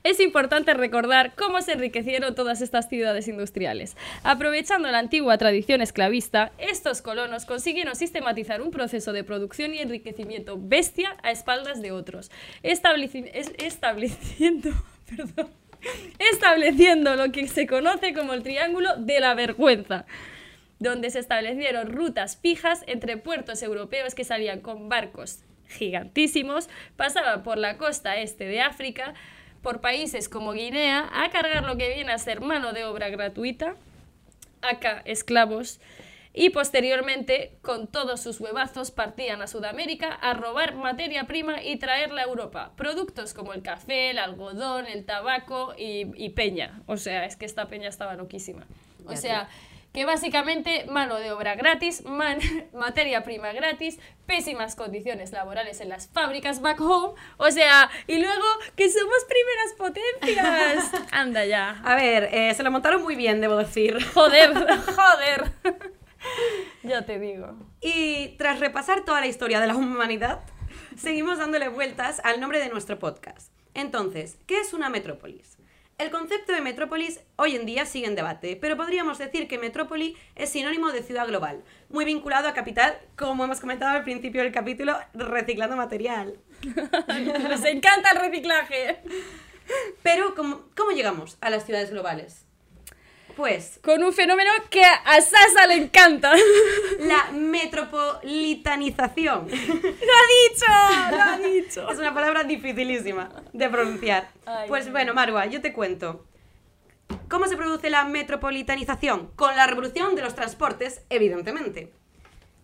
Es 0.04 0.20
importante 0.20 0.74
recordar 0.74 1.34
cómo 1.36 1.60
se 1.60 1.72
enriquecieron 1.72 2.34
todas 2.34 2.60
estas 2.60 2.88
ciudades 2.88 3.26
industriales. 3.28 3.96
Aprovechando 4.22 4.88
la 4.90 4.98
antigua 5.00 5.36
tradición 5.38 5.80
esclavista, 5.82 6.52
estos 6.58 7.02
colonos 7.02 7.44
consiguieron 7.46 7.96
sistematizar 7.96 8.62
un 8.62 8.70
proceso 8.70 9.12
de 9.12 9.24
producción 9.24 9.74
y 9.74 9.80
enriquecimiento 9.80 10.56
bestia 10.60 11.16
a 11.22 11.30
espaldas 11.32 11.82
de 11.82 11.90
otros, 11.92 12.30
estableci- 12.62 13.30
es- 13.34 13.52
estableciendo, 13.58 14.70
estableciendo 16.32 17.16
lo 17.16 17.30
que 17.32 17.48
se 17.48 17.66
conoce 17.66 18.14
como 18.14 18.32
el 18.34 18.42
Triángulo 18.42 18.96
de 18.96 19.20
la 19.20 19.34
Vergüenza 19.34 20.06
donde 20.80 21.10
se 21.10 21.18
establecieron 21.18 21.88
rutas 21.90 22.36
fijas 22.40 22.84
entre 22.86 23.16
puertos 23.16 23.62
europeos 23.64 24.14
que 24.14 24.22
salían 24.22 24.60
con 24.60 24.88
barcos 24.88 25.40
gigantísimos, 25.68 26.68
pasaban 26.96 27.42
por 27.42 27.58
la 27.58 27.76
costa 27.76 28.16
este 28.16 28.46
de 28.46 28.60
África, 28.60 29.14
por 29.62 29.80
países 29.80 30.28
como 30.28 30.52
Guinea, 30.52 31.08
a 31.12 31.30
cargar 31.30 31.64
lo 31.64 31.76
que 31.76 31.94
viene 31.94 32.12
a 32.12 32.18
ser 32.18 32.40
mano 32.40 32.72
de 32.72 32.84
obra 32.84 33.08
gratuita, 33.08 33.76
acá 34.62 35.02
esclavos, 35.04 35.80
y 36.34 36.50
posteriormente, 36.50 37.58
con 37.62 37.88
todos 37.88 38.20
sus 38.20 38.38
huevazos, 38.38 38.92
partían 38.92 39.42
a 39.42 39.48
Sudamérica 39.48 40.12
a 40.12 40.34
robar 40.34 40.76
materia 40.76 41.24
prima 41.24 41.62
y 41.62 41.78
traerla 41.78 42.22
a 42.22 42.24
Europa. 42.26 42.72
Productos 42.76 43.34
como 43.34 43.54
el 43.54 43.62
café, 43.62 44.10
el 44.10 44.18
algodón, 44.18 44.86
el 44.86 45.04
tabaco 45.04 45.74
y, 45.76 46.06
y 46.14 46.30
peña. 46.30 46.82
O 46.86 46.96
sea, 46.96 47.24
es 47.24 47.34
que 47.34 47.44
esta 47.44 47.66
peña 47.66 47.88
estaba 47.88 48.14
loquísima. 48.14 48.66
O 49.06 49.16
sea, 49.16 49.48
que 49.92 50.04
básicamente 50.04 50.84
mano 50.86 51.16
de 51.16 51.32
obra 51.32 51.54
gratis, 51.54 52.04
man- 52.04 52.38
materia 52.72 53.22
prima 53.22 53.52
gratis, 53.52 53.98
pésimas 54.26 54.74
condiciones 54.76 55.32
laborales 55.32 55.80
en 55.80 55.88
las 55.88 56.08
fábricas 56.08 56.60
back 56.60 56.80
home, 56.80 57.14
o 57.38 57.50
sea, 57.50 57.90
y 58.06 58.18
luego 58.18 58.44
que 58.76 58.88
somos 58.90 59.18
primeras 59.28 59.72
potencias. 59.78 61.08
Anda 61.12 61.44
ya. 61.46 61.80
A 61.84 61.94
ver, 61.96 62.28
eh, 62.32 62.54
se 62.54 62.62
lo 62.62 62.70
montaron 62.70 63.02
muy 63.02 63.16
bien, 63.16 63.40
debo 63.40 63.56
decir. 63.56 63.98
Joder, 64.14 64.52
joder. 64.96 65.52
ya 66.82 67.04
te 67.04 67.18
digo. 67.18 67.54
Y 67.80 68.36
tras 68.38 68.60
repasar 68.60 69.04
toda 69.04 69.20
la 69.20 69.26
historia 69.26 69.60
de 69.60 69.66
la 69.66 69.76
humanidad, 69.76 70.40
seguimos 70.96 71.38
dándole 71.38 71.68
vueltas 71.68 72.20
al 72.24 72.40
nombre 72.40 72.60
de 72.60 72.68
nuestro 72.68 72.98
podcast. 72.98 73.52
Entonces, 73.74 74.38
¿qué 74.46 74.60
es 74.60 74.72
una 74.72 74.90
metrópolis? 74.90 75.57
El 75.98 76.12
concepto 76.12 76.52
de 76.52 76.60
metrópolis 76.60 77.18
hoy 77.34 77.56
en 77.56 77.66
día 77.66 77.84
sigue 77.84 78.06
en 78.06 78.14
debate, 78.14 78.54
pero 78.54 78.76
podríamos 78.76 79.18
decir 79.18 79.48
que 79.48 79.58
metrópoli 79.58 80.16
es 80.36 80.48
sinónimo 80.48 80.92
de 80.92 81.02
ciudad 81.02 81.26
global, 81.26 81.64
muy 81.88 82.04
vinculado 82.04 82.46
a 82.46 82.54
capital, 82.54 82.96
como 83.16 83.42
hemos 83.42 83.58
comentado 83.58 83.96
al 83.96 84.04
principio 84.04 84.42
del 84.42 84.52
capítulo, 84.52 84.96
reciclando 85.12 85.74
material. 85.74 86.38
Nos 87.48 87.64
encanta 87.64 88.12
el 88.12 88.20
reciclaje. 88.20 89.02
Pero, 90.04 90.36
¿cómo, 90.36 90.66
cómo 90.76 90.92
llegamos 90.92 91.36
a 91.40 91.50
las 91.50 91.66
ciudades 91.66 91.90
globales? 91.90 92.47
Pues 93.38 93.80
Con 93.84 94.02
un 94.02 94.12
fenómeno 94.12 94.50
que 94.68 94.82
a 94.82 95.20
Sasa 95.20 95.68
le 95.68 95.74
encanta. 95.74 96.32
la 96.98 97.30
metropolitanización. 97.30 99.46
¡Lo 99.48 99.54
ha 99.54 100.26
dicho! 100.34 100.66
¡Lo 101.12 101.22
ha 101.22 101.38
dicho! 101.38 101.88
Es 101.88 102.00
una 102.00 102.12
palabra 102.12 102.42
dificilísima 102.42 103.30
de 103.52 103.68
pronunciar. 103.68 104.28
Ay, 104.44 104.66
pues 104.66 104.90
bueno, 104.90 105.14
Marwa, 105.14 105.46
yo 105.46 105.60
te 105.60 105.72
cuento. 105.72 106.26
¿Cómo 107.28 107.46
se 107.46 107.56
produce 107.56 107.90
la 107.90 108.02
metropolitanización? 108.02 109.30
Con 109.36 109.54
la 109.54 109.68
revolución 109.68 110.16
de 110.16 110.22
los 110.22 110.34
transportes, 110.34 111.02
evidentemente. 111.08 111.92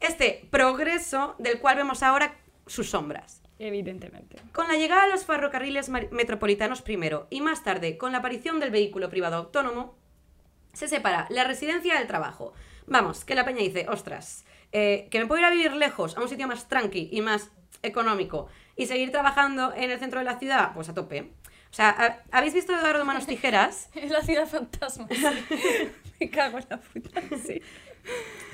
Este 0.00 0.44
progreso 0.50 1.37
del 1.38 1.60
cual 1.60 1.76
vemos 1.76 2.02
ahora 2.02 2.34
sus 2.66 2.90
sombras. 2.90 3.42
Evidentemente. 3.60 4.38
Con 4.52 4.66
la 4.66 4.74
llegada 4.74 5.04
de 5.04 5.12
los 5.12 5.24
ferrocarriles 5.24 5.88
metropolitanos 5.88 6.82
primero 6.82 7.28
y 7.30 7.42
más 7.42 7.62
tarde 7.62 7.96
con 7.96 8.10
la 8.10 8.18
aparición 8.18 8.58
del 8.58 8.72
vehículo 8.72 9.08
privado 9.08 9.37
autónomo, 9.37 10.02
se 10.74 10.88
separa 10.88 11.26
la 11.30 11.44
residencia 11.44 11.98
del 11.98 12.06
trabajo. 12.06 12.52
Vamos, 12.87 13.24
que 13.24 13.34
la 13.34 13.44
peña 13.44 13.60
dice, 13.60 13.87
ostras, 13.88 14.44
eh, 14.72 15.08
que 15.10 15.18
me 15.18 15.26
puedo 15.26 15.40
ir 15.40 15.46
a 15.46 15.50
vivir 15.50 15.72
lejos, 15.72 16.16
a 16.16 16.20
un 16.20 16.28
sitio 16.28 16.46
más 16.46 16.68
tranqui 16.68 17.08
y 17.10 17.20
más 17.22 17.50
económico, 17.82 18.48
y 18.76 18.87
seguir 18.87 19.10
trabajando 19.10 19.72
en 19.74 19.90
el 19.90 19.98
centro 19.98 20.18
de 20.20 20.24
la 20.26 20.38
ciudad, 20.38 20.72
pues 20.74 20.88
a 20.88 20.94
tope. 20.94 21.30
O 21.70 21.76
sea, 21.76 21.90
¿ha- 21.90 22.22
¿habéis 22.37 22.54
visto 22.54 22.72
Eduardo 22.76 23.04
Manos 23.04 23.26
Tijeras? 23.26 23.88
Es 23.94 24.10
la 24.10 24.22
ciudad 24.22 24.46
fantasma. 24.46 25.08
sí. 25.08 25.16
Me 26.20 26.30
cago 26.30 26.58
en 26.58 26.66
la 26.70 26.76
puta. 26.78 27.20
Sí. 27.44 27.60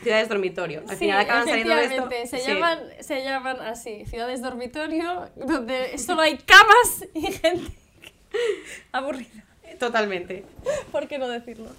Ciudades 0.03 0.29
dormitorio. 0.29 0.81
Al 0.89 0.91
Sí, 0.91 1.05
final 1.05 1.21
acaban 1.21 1.47
saliendo 1.47 1.75
de 1.75 1.85
esto. 1.85 2.09
se, 2.27 2.39
Sí. 2.39 2.51
llaman, 2.53 2.79
se 3.01 3.23
llaman 3.25 3.61
así, 3.61 4.07
ciudades 4.07 4.41
dormitorio, 4.41 5.29
donde 5.37 5.99
solo 5.99 6.23
hay 6.23 6.39
camas 6.39 7.05
y 7.15 7.21
gente 7.33 7.73
aburrida. 8.93 9.45
Totalmente. 9.79 10.45
¿Por 10.93 11.07
qué 11.09 11.19
no 11.19 11.29
decirlo? 11.29 11.71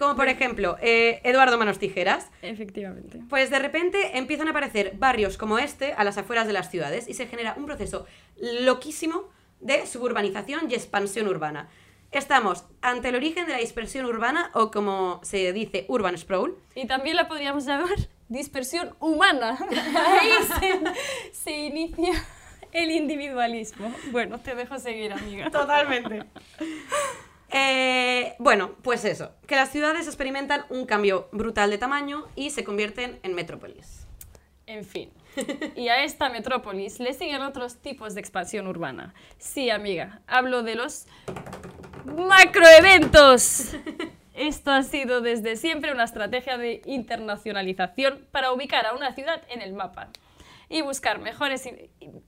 Como 0.00 0.16
por 0.16 0.28
ejemplo, 0.28 0.78
eh, 0.80 1.20
Eduardo 1.24 1.58
Manos 1.58 1.78
Tijeras, 1.78 2.30
Efectivamente. 2.40 3.20
Pues 3.28 3.50
de 3.50 3.58
repente 3.58 4.16
empiezan 4.16 4.48
a 4.48 4.52
aparecer 4.52 4.94
barrios 4.96 5.36
como 5.36 5.58
este 5.58 5.92
a 5.92 6.04
las 6.04 6.16
afueras 6.16 6.46
de 6.46 6.54
las 6.54 6.70
ciudades 6.70 7.06
y 7.06 7.12
se 7.12 7.26
genera 7.26 7.52
un 7.58 7.66
proceso 7.66 8.06
loquísimo 8.40 9.28
de 9.60 9.86
suburbanización 9.86 10.70
y 10.70 10.74
expansión 10.74 11.28
urbana. 11.28 11.68
Estamos 12.12 12.64
ante 12.80 13.10
el 13.10 13.14
origen 13.14 13.44
de 13.46 13.52
la 13.52 13.58
dispersión 13.58 14.06
urbana 14.06 14.50
o 14.54 14.70
como 14.70 15.20
se 15.22 15.52
dice 15.52 15.84
urban 15.86 16.16
sprawl. 16.16 16.56
Y 16.74 16.86
también 16.86 17.16
la 17.16 17.28
podríamos 17.28 17.66
llamar 17.66 17.94
dispersión 18.30 18.94
humana. 19.00 19.58
Ahí 19.70 20.30
se, 20.58 21.34
se 21.34 21.58
inicia 21.58 22.24
el 22.72 22.90
individualismo. 22.90 23.94
Bueno, 24.12 24.40
te 24.40 24.54
dejo 24.54 24.78
seguir, 24.78 25.12
amiga. 25.12 25.50
Totalmente. 25.50 26.24
Eh, 27.52 28.34
bueno, 28.38 28.76
pues 28.82 29.04
eso, 29.04 29.32
que 29.46 29.56
las 29.56 29.70
ciudades 29.70 30.06
experimentan 30.06 30.64
un 30.68 30.86
cambio 30.86 31.28
brutal 31.32 31.70
de 31.70 31.78
tamaño 31.78 32.26
y 32.36 32.50
se 32.50 32.64
convierten 32.64 33.18
en 33.22 33.34
metrópolis. 33.34 34.06
En 34.66 34.84
fin. 34.84 35.10
Y 35.76 35.88
a 35.88 36.04
esta 36.04 36.28
metrópolis 36.28 37.00
le 37.00 37.12
siguen 37.12 37.42
otros 37.42 37.76
tipos 37.78 38.14
de 38.14 38.20
expansión 38.20 38.66
urbana. 38.66 39.14
Sí, 39.38 39.70
amiga, 39.70 40.20
hablo 40.26 40.62
de 40.62 40.76
los 40.76 41.06
macroeventos. 42.04 43.72
Esto 44.34 44.70
ha 44.70 44.82
sido 44.82 45.20
desde 45.20 45.56
siempre 45.56 45.92
una 45.92 46.04
estrategia 46.04 46.56
de 46.56 46.82
internacionalización 46.86 48.26
para 48.30 48.52
ubicar 48.52 48.86
a 48.86 48.94
una 48.94 49.12
ciudad 49.14 49.42
en 49.48 49.60
el 49.60 49.72
mapa 49.72 50.08
y 50.72 50.82
buscar, 50.82 51.18
mejores, 51.18 51.68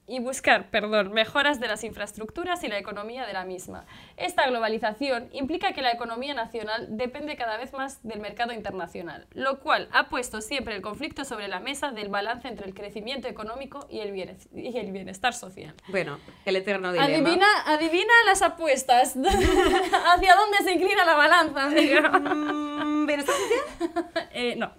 y 0.08 0.18
buscar 0.18 0.68
perdón, 0.70 1.12
mejoras 1.12 1.60
de 1.60 1.68
las 1.68 1.84
infraestructuras 1.84 2.62
y 2.64 2.68
la 2.68 2.76
economía 2.76 3.24
de 3.24 3.32
la 3.32 3.44
misma. 3.44 3.86
Esta 4.16 4.48
globalización 4.48 5.28
implica 5.32 5.72
que 5.72 5.80
la 5.80 5.92
economía 5.92 6.34
nacional 6.34 6.88
depende 6.90 7.36
cada 7.36 7.56
vez 7.56 7.72
más 7.72 8.02
del 8.02 8.18
mercado 8.18 8.52
internacional, 8.52 9.28
lo 9.32 9.60
cual 9.60 9.88
ha 9.92 10.08
puesto 10.08 10.40
siempre 10.40 10.74
el 10.74 10.82
conflicto 10.82 11.24
sobre 11.24 11.46
la 11.46 11.60
mesa 11.60 11.92
del 11.92 12.08
balance 12.08 12.48
entre 12.48 12.66
el 12.66 12.74
crecimiento 12.74 13.28
económico 13.28 13.86
y 13.88 14.00
el, 14.00 14.10
bienestar 14.10 15.34
social. 15.34 15.74
Bueno, 15.86 16.18
el 16.44 16.56
eterno 16.56 16.92
dilema. 16.92 17.14
Adivina, 17.14 17.46
adivina 17.64 18.12
las 18.26 18.42
apuestas. 18.42 19.16
¿Hacia 19.16 20.34
dónde 20.34 20.58
se 20.64 20.72
inclina 20.72 21.04
la 21.04 21.14
balanza? 21.14 21.68
Mm, 21.68 23.06
¿Bienestar 23.06 23.34
social? 23.36 24.28
eh, 24.32 24.56
no. 24.56 24.72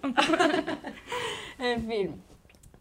en 1.58 1.88
fin. 1.88 2.33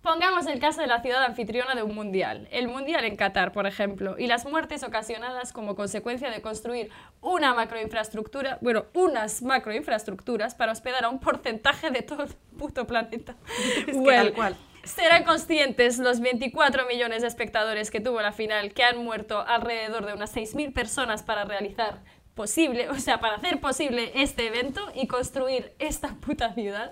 Pongamos 0.04 0.48
el 0.48 0.60
caso 0.60 0.82
de 0.82 0.88
la 0.88 1.02
ciudad 1.02 1.24
anfitriona 1.24 1.76
de 1.76 1.82
un 1.82 1.96
mundial, 1.96 2.50
el 2.52 2.68
mundial 2.68 3.06
en 3.06 3.16
Qatar, 3.16 3.54
por 3.54 3.66
ejemplo, 3.66 4.18
y 4.20 4.28
las 4.28 4.46
muertes 4.46 4.84
ocasionadas 4.84 5.54
como 5.54 5.78
consecuencia 5.78 6.30
de 6.30 6.42
construir 6.42 6.90
una 7.22 7.54
macroinfraestructura, 7.54 8.58
bueno, 8.60 8.88
unas 8.94 9.42
macroinfraestructuras 9.42 10.56
para 10.56 10.74
hospedar 10.74 11.06
a 11.06 11.10
un 11.10 11.22
porcentaje 11.22 11.90
de 11.90 12.02
todo 12.02 12.24
el 12.24 12.30
puto 12.60 12.86
planeta. 12.86 13.38
Es 13.88 13.96
que 13.96 14.04
tal 14.04 14.34
cual. 14.34 14.58
Serán 14.84 15.24
conscientes 15.24 15.98
los 16.00 16.20
24 16.20 16.86
millones 16.86 17.22
de 17.22 17.30
espectadores 17.30 17.90
que 17.90 18.02
tuvo 18.02 18.20
la 18.20 18.34
final 18.34 18.74
que 18.74 18.84
han 18.84 18.98
muerto 18.98 19.40
alrededor 19.48 20.06
de 20.06 20.16
unas 20.16 20.36
6.000 20.36 20.74
personas 20.74 21.24
para 21.24 21.46
realizar 21.46 22.02
posible, 22.36 22.90
o 22.90 22.96
sea, 22.96 23.22
para 23.22 23.36
hacer 23.36 23.62
posible 23.62 24.12
este 24.16 24.48
evento 24.48 24.82
y 24.94 25.08
construir 25.08 25.72
esta 25.80 26.16
puta 26.16 26.54
ciudad. 26.54 26.92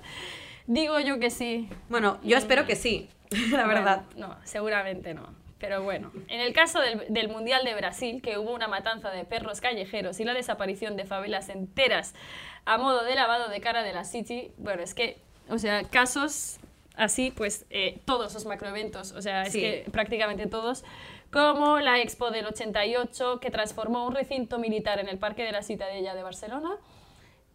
Digo 0.72 1.02
yo 1.02 1.20
que 1.20 1.30
sí. 1.30 1.68
Bueno, 1.90 2.18
yo 2.24 2.38
espero 2.38 2.66
que 2.66 2.78
sí, 2.78 3.10
la 3.52 3.68
verdad. 3.68 4.04
no, 4.16 4.38
seguramente 4.46 5.14
no. 5.14 5.36
Pero 5.60 5.84
bueno, 5.84 6.14
en 6.30 6.40
el 6.40 6.54
caso 6.54 6.80
del, 6.80 7.04
del, 7.10 7.28
Mundial 7.28 7.66
de 7.66 7.76
Brasil, 7.76 8.22
que 8.22 8.38
hubo 8.38 8.54
una 8.54 8.70
matanza 8.70 9.12
de 9.12 9.26
perros 9.26 9.60
callejeros 9.60 10.22
y 10.22 10.24
la 10.24 10.34
desaparición 10.34 10.96
de 10.96 11.04
favelas 11.04 11.50
enteras 11.50 12.16
a 12.64 12.78
modo 12.78 13.04
de 13.04 13.16
lavado 13.16 13.50
de 13.50 13.60
cara 13.60 13.84
de 13.84 13.92
la 13.92 14.06
City, 14.06 14.54
bueno, 14.58 14.82
es 14.82 14.94
que, 14.94 15.18
o 15.50 15.58
sea, 15.58 15.84
casos 15.84 16.58
así, 16.96 17.32
pues 17.32 17.66
eh, 17.70 18.00
todos 18.06 18.34
los 18.34 18.46
macroeventos, 18.46 19.12
o 19.12 19.22
sea, 19.22 19.44
es 19.44 19.52
que 19.52 19.86
prácticamente 19.92 20.48
todos, 20.48 20.86
como 21.34 21.82
la 21.82 22.00
Expo 22.00 22.32
del 22.32 22.46
88, 22.46 23.42
que 23.42 23.52
transformó 23.52 24.08
un 24.08 24.16
recinto 24.16 24.58
militar 24.58 25.00
en 25.00 25.10
el 25.10 25.18
Parque 25.18 25.44
de 25.44 25.52
la 25.52 25.64
Citadella 25.64 26.16
de 26.16 26.24
Barcelona, 26.24 26.78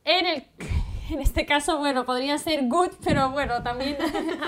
en 0.04 0.26
el 0.26 0.44
en 1.10 1.20
este 1.20 1.46
caso, 1.46 1.78
bueno, 1.78 2.04
podría 2.04 2.38
ser 2.38 2.64
good, 2.64 2.90
pero 3.04 3.30
bueno, 3.30 3.62
también 3.62 3.96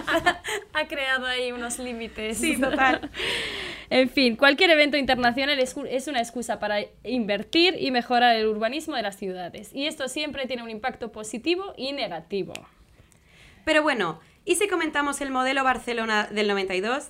ha, 0.72 0.86
creado 0.86 1.26
ahí 1.26 1.52
unos 1.52 1.78
límites. 1.78 2.38
Sí, 2.38 2.60
total. 2.60 3.10
en 3.90 4.08
fin, 4.08 4.36
cualquier 4.36 4.70
evento 4.70 4.96
internacional 4.96 5.58
es, 5.58 5.76
es 5.88 6.08
una 6.08 6.20
excusa 6.20 6.58
para 6.58 6.80
invertir 7.04 7.76
y 7.78 7.90
mejorar 7.90 8.36
el 8.36 8.46
urbanismo 8.46 8.96
de 8.96 9.02
las 9.02 9.16
ciudades. 9.16 9.74
Y 9.74 9.86
esto 9.86 10.08
siempre 10.08 10.46
tiene 10.46 10.62
un 10.62 10.70
impacto 10.70 11.12
positivo 11.12 11.74
y 11.76 11.92
negativo. 11.92 12.54
Pero 13.64 13.82
bueno, 13.82 14.20
¿y 14.44 14.54
si 14.56 14.66
comentamos 14.66 15.20
el 15.20 15.30
modelo 15.30 15.62
Barcelona 15.62 16.28
del 16.30 16.48
92? 16.48 17.08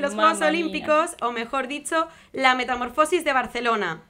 Los 0.00 0.14
Juegos 0.14 0.40
Olímpicos, 0.40 1.16
o 1.22 1.32
mejor 1.32 1.68
dicho, 1.68 2.08
la 2.32 2.54
metamorfosis 2.54 3.24
de 3.24 3.32
Barcelona. 3.32 4.02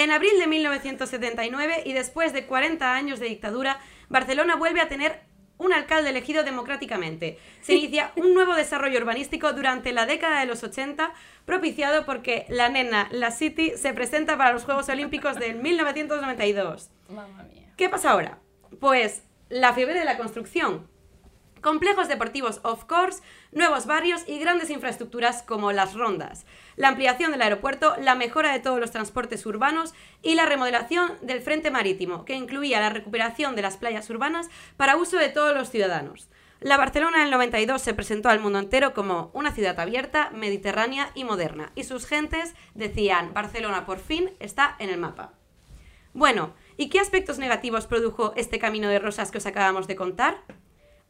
En 0.00 0.12
abril 0.12 0.38
de 0.38 0.46
1979 0.46 1.82
y 1.84 1.92
después 1.92 2.32
de 2.32 2.46
40 2.46 2.94
años 2.94 3.20
de 3.20 3.26
dictadura, 3.26 3.80
Barcelona 4.08 4.56
vuelve 4.56 4.80
a 4.80 4.88
tener 4.88 5.20
un 5.58 5.74
alcalde 5.74 6.08
elegido 6.08 6.42
democráticamente. 6.42 7.36
Se 7.60 7.74
inicia 7.74 8.10
un 8.16 8.32
nuevo 8.32 8.54
desarrollo 8.54 8.98
urbanístico 8.98 9.52
durante 9.52 9.92
la 9.92 10.06
década 10.06 10.40
de 10.40 10.46
los 10.46 10.62
80, 10.62 11.12
propiciado 11.44 12.06
porque 12.06 12.46
la 12.48 12.70
nena, 12.70 13.08
la 13.10 13.30
City, 13.30 13.72
se 13.76 13.92
presenta 13.92 14.38
para 14.38 14.54
los 14.54 14.64
Juegos 14.64 14.88
Olímpicos 14.88 15.38
del 15.38 15.56
1992. 15.56 16.90
¿Qué 17.76 17.90
pasa 17.90 18.12
ahora? 18.12 18.38
Pues 18.80 19.24
la 19.50 19.74
fiebre 19.74 19.98
de 19.98 20.06
la 20.06 20.16
construcción 20.16 20.88
complejos 21.60 22.08
deportivos 22.08 22.60
off-course, 22.62 23.22
nuevos 23.52 23.86
barrios 23.86 24.22
y 24.26 24.38
grandes 24.38 24.70
infraestructuras 24.70 25.42
como 25.42 25.72
las 25.72 25.94
rondas, 25.94 26.46
la 26.76 26.88
ampliación 26.88 27.32
del 27.32 27.42
aeropuerto, 27.42 27.94
la 27.98 28.14
mejora 28.14 28.52
de 28.52 28.60
todos 28.60 28.80
los 28.80 28.90
transportes 28.90 29.44
urbanos 29.46 29.94
y 30.22 30.34
la 30.34 30.46
remodelación 30.46 31.12
del 31.22 31.40
frente 31.40 31.70
marítimo, 31.70 32.24
que 32.24 32.34
incluía 32.34 32.80
la 32.80 32.90
recuperación 32.90 33.56
de 33.56 33.62
las 33.62 33.76
playas 33.76 34.08
urbanas 34.10 34.48
para 34.76 34.96
uso 34.96 35.16
de 35.16 35.28
todos 35.28 35.54
los 35.54 35.70
ciudadanos. 35.70 36.28
La 36.60 36.76
Barcelona 36.76 37.20
del 37.20 37.30
92 37.30 37.80
se 37.80 37.94
presentó 37.94 38.28
al 38.28 38.40
mundo 38.40 38.58
entero 38.58 38.92
como 38.92 39.30
una 39.32 39.50
ciudad 39.50 39.80
abierta, 39.80 40.30
mediterránea 40.30 41.10
y 41.14 41.24
moderna, 41.24 41.72
y 41.74 41.84
sus 41.84 42.06
gentes 42.06 42.54
decían, 42.74 43.32
Barcelona 43.32 43.86
por 43.86 43.98
fin 43.98 44.30
está 44.40 44.76
en 44.78 44.90
el 44.90 44.98
mapa. 44.98 45.32
Bueno, 46.12 46.54
¿y 46.76 46.90
qué 46.90 47.00
aspectos 47.00 47.38
negativos 47.38 47.86
produjo 47.86 48.34
este 48.36 48.58
camino 48.58 48.88
de 48.88 48.98
rosas 48.98 49.30
que 49.30 49.38
os 49.38 49.46
acabamos 49.46 49.86
de 49.86 49.96
contar? 49.96 50.42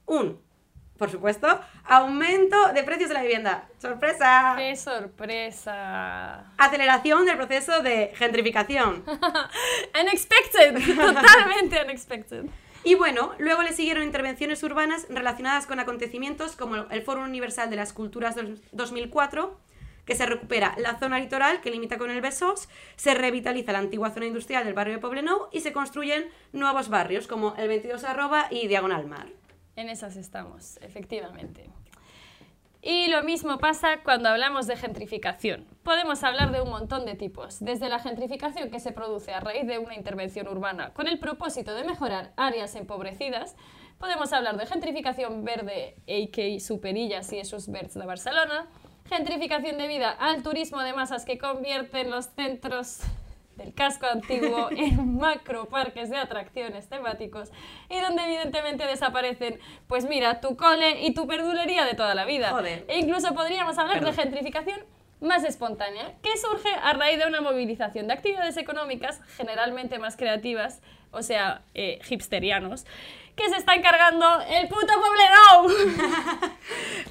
Un, 0.06 0.40
por 1.00 1.10
supuesto, 1.10 1.48
aumento 1.84 2.72
de 2.74 2.82
precios 2.82 3.08
de 3.08 3.14
la 3.14 3.22
vivienda. 3.22 3.68
¡Sorpresa! 3.78 4.54
¡Qué 4.58 4.76
sorpresa! 4.76 6.52
Aceleración 6.58 7.24
del 7.24 7.38
proceso 7.38 7.82
de 7.82 8.12
gentrificación. 8.14 9.02
unexpected, 10.00 10.74
totalmente 10.96 11.82
unexpected. 11.82 12.44
Y 12.84 12.96
bueno, 12.96 13.32
luego 13.38 13.62
le 13.62 13.72
siguieron 13.72 14.04
intervenciones 14.04 14.62
urbanas 14.62 15.06
relacionadas 15.08 15.66
con 15.66 15.80
acontecimientos 15.80 16.56
como 16.56 16.76
el 16.76 17.02
Foro 17.02 17.22
Universal 17.22 17.70
de 17.70 17.76
las 17.76 17.92
Culturas 17.92 18.36
2004, 18.72 19.58
que 20.04 20.14
se 20.14 20.26
recupera 20.26 20.74
la 20.76 20.98
zona 20.98 21.18
litoral 21.18 21.60
que 21.62 21.70
limita 21.70 21.96
con 21.96 22.10
el 22.10 22.20
Besós, 22.20 22.68
se 22.96 23.14
revitaliza 23.14 23.72
la 23.72 23.78
antigua 23.78 24.10
zona 24.10 24.26
industrial 24.26 24.64
del 24.64 24.74
barrio 24.74 24.94
de 24.94 25.00
Poblenou 25.00 25.48
y 25.52 25.60
se 25.60 25.72
construyen 25.72 26.28
nuevos 26.52 26.88
barrios 26.90 27.26
como 27.26 27.54
el 27.56 27.68
22 27.68 28.04
Arroba 28.04 28.48
y 28.50 28.66
Diagonal 28.66 29.06
Mar. 29.06 29.39
En 29.76 29.88
esas 29.88 30.16
estamos, 30.16 30.78
efectivamente. 30.82 31.70
Y 32.82 33.08
lo 33.08 33.22
mismo 33.22 33.58
pasa 33.58 34.02
cuando 34.02 34.30
hablamos 34.30 34.66
de 34.66 34.74
gentrificación. 34.74 35.66
Podemos 35.82 36.24
hablar 36.24 36.50
de 36.50 36.62
un 36.62 36.70
montón 36.70 37.04
de 37.04 37.14
tipos, 37.14 37.60
desde 37.60 37.90
la 37.90 37.98
gentrificación 37.98 38.70
que 38.70 38.80
se 38.80 38.92
produce 38.92 39.34
a 39.34 39.40
raíz 39.40 39.66
de 39.66 39.78
una 39.78 39.94
intervención 39.94 40.48
urbana 40.48 40.94
con 40.94 41.06
el 41.06 41.18
propósito 41.18 41.74
de 41.74 41.84
mejorar 41.84 42.32
áreas 42.36 42.74
empobrecidas, 42.76 43.54
podemos 43.98 44.32
hablar 44.32 44.56
de 44.56 44.64
gentrificación 44.64 45.44
verde, 45.44 45.96
a.k.a. 46.08 46.58
Superillas 46.58 47.30
y 47.34 47.38
esos 47.38 47.68
verds 47.68 47.94
de 47.94 48.06
Barcelona, 48.06 48.66
gentrificación 49.10 49.76
debida 49.76 50.10
al 50.12 50.42
turismo 50.42 50.80
de 50.80 50.94
masas 50.94 51.26
que 51.26 51.36
convierten 51.36 52.10
los 52.10 52.28
centros 52.28 53.00
del 53.60 53.74
casco 53.74 54.06
antiguo 54.06 54.68
en 54.76 55.18
macro 55.18 55.66
parques 55.68 56.10
de 56.10 56.16
atracciones 56.16 56.88
temáticos 56.88 57.50
y 57.88 58.00
donde 58.00 58.24
evidentemente 58.24 58.86
desaparecen, 58.86 59.60
pues 59.86 60.06
mira, 60.06 60.40
tu 60.40 60.56
cole 60.56 61.02
y 61.02 61.12
tu 61.14 61.26
perdulería 61.26 61.84
de 61.84 61.94
toda 61.94 62.14
la 62.14 62.24
vida. 62.24 62.52
E 62.88 62.98
incluso 62.98 63.34
podríamos 63.34 63.78
hablar 63.78 64.04
de 64.04 64.12
gentrificación 64.12 64.80
más 65.20 65.44
espontánea, 65.44 66.14
que 66.22 66.34
surge 66.38 66.70
a 66.82 66.94
raíz 66.94 67.18
de 67.18 67.26
una 67.26 67.42
movilización 67.42 68.06
de 68.06 68.14
actividades 68.14 68.56
económicas, 68.56 69.20
generalmente 69.36 69.98
más 69.98 70.16
creativas, 70.16 70.80
o 71.10 71.22
sea, 71.22 71.62
eh, 71.74 71.98
hipsterianos, 72.08 72.86
que 73.40 73.48
se 73.48 73.56
está 73.56 73.74
encargando 73.74 74.42
el 74.48 74.68
puto 74.68 74.92
Poblenou. 75.00 76.50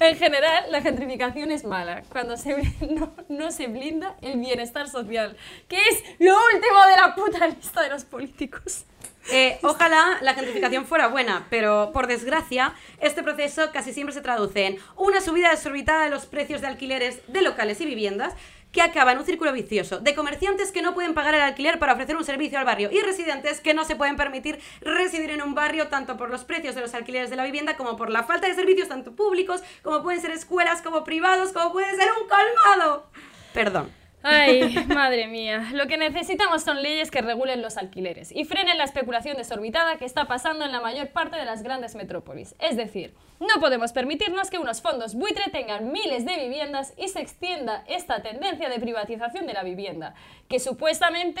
en 0.00 0.16
general, 0.16 0.64
la 0.70 0.80
gentrificación 0.80 1.50
es 1.50 1.64
mala 1.64 2.02
cuando 2.08 2.36
se, 2.36 2.56
no, 3.28 3.50
se 3.50 3.66
blinda 3.66 4.14
el 4.22 4.38
bienestar 4.38 4.88
social, 4.88 5.36
que 5.68 5.76
es 5.76 6.04
lo 6.18 6.36
último 6.54 6.86
de 6.86 6.96
la 6.96 7.14
puta 7.14 7.48
lista 7.48 7.82
de 7.82 7.90
los 7.90 8.04
políticos. 8.04 8.84
Eh, 9.32 9.58
ojalá 9.62 10.18
la 10.22 10.34
gentrificación 10.34 10.86
fuera 10.86 11.08
buena, 11.08 11.46
pero 11.50 11.90
por 11.92 12.06
desgracia, 12.06 12.74
este 13.00 13.22
proceso 13.22 13.70
casi 13.72 13.92
siempre 13.92 14.14
se 14.14 14.22
traduce 14.22 14.66
en 14.66 14.78
una 14.96 15.20
subida 15.20 15.50
desorbitada 15.50 16.04
de 16.04 16.10
los 16.10 16.26
precios 16.26 16.60
de 16.60 16.68
alquileres 16.68 17.20
de 17.26 17.42
locales 17.42 17.80
y 17.80 17.86
viviendas, 17.86 18.34
que 18.72 18.82
acaba 18.82 19.12
en 19.12 19.18
un 19.18 19.26
círculo 19.26 19.52
vicioso 19.52 20.00
de 20.00 20.14
comerciantes 20.14 20.72
que 20.72 20.82
no 20.82 20.94
pueden 20.94 21.14
pagar 21.14 21.34
el 21.34 21.40
alquiler 21.40 21.78
para 21.78 21.92
ofrecer 21.92 22.16
un 22.16 22.24
servicio 22.24 22.58
al 22.58 22.64
barrio 22.64 22.90
y 22.92 23.00
residentes 23.00 23.60
que 23.60 23.74
no 23.74 23.84
se 23.84 23.96
pueden 23.96 24.16
permitir 24.16 24.60
residir 24.80 25.30
en 25.30 25.42
un 25.42 25.54
barrio 25.54 25.88
tanto 25.88 26.16
por 26.16 26.30
los 26.30 26.44
precios 26.44 26.74
de 26.74 26.80
los 26.80 26.94
alquileres 26.94 27.30
de 27.30 27.36
la 27.36 27.44
vivienda 27.44 27.76
como 27.76 27.96
por 27.96 28.10
la 28.10 28.24
falta 28.24 28.46
de 28.46 28.54
servicios 28.54 28.88
tanto 28.88 29.12
públicos 29.12 29.62
como 29.82 30.02
pueden 30.02 30.20
ser 30.20 30.30
escuelas 30.30 30.82
como 30.82 31.04
privados 31.04 31.52
como 31.52 31.72
puede 31.72 31.94
ser 31.96 32.08
un 32.20 32.28
colmado. 32.28 33.06
Perdón. 33.52 33.99
Ay, 34.22 34.74
madre 34.88 35.26
mía. 35.26 35.70
Lo 35.72 35.86
que 35.86 35.96
necesitamos 35.96 36.62
son 36.62 36.82
leyes 36.82 37.10
que 37.10 37.22
regulen 37.22 37.62
los 37.62 37.76
alquileres 37.76 38.32
y 38.32 38.44
frenen 38.44 38.78
la 38.78 38.84
especulación 38.84 39.36
desorbitada 39.36 39.96
que 39.96 40.04
está 40.04 40.26
pasando 40.26 40.64
en 40.64 40.72
la 40.72 40.80
mayor 40.80 41.08
parte 41.08 41.36
de 41.36 41.44
las 41.44 41.62
grandes 41.62 41.94
metrópolis. 41.94 42.54
Es 42.58 42.76
decir, 42.76 43.14
no 43.38 43.60
podemos 43.60 43.92
permitirnos 43.92 44.50
que 44.50 44.58
unos 44.58 44.82
fondos 44.82 45.14
buitre 45.14 45.50
tengan 45.50 45.90
miles 45.92 46.26
de 46.26 46.36
viviendas 46.36 46.92
y 46.98 47.08
se 47.08 47.20
extienda 47.20 47.84
esta 47.88 48.22
tendencia 48.22 48.68
de 48.68 48.78
privatización 48.78 49.46
de 49.46 49.54
la 49.54 49.62
vivienda, 49.62 50.14
que 50.48 50.60
supuestamente 50.60 51.40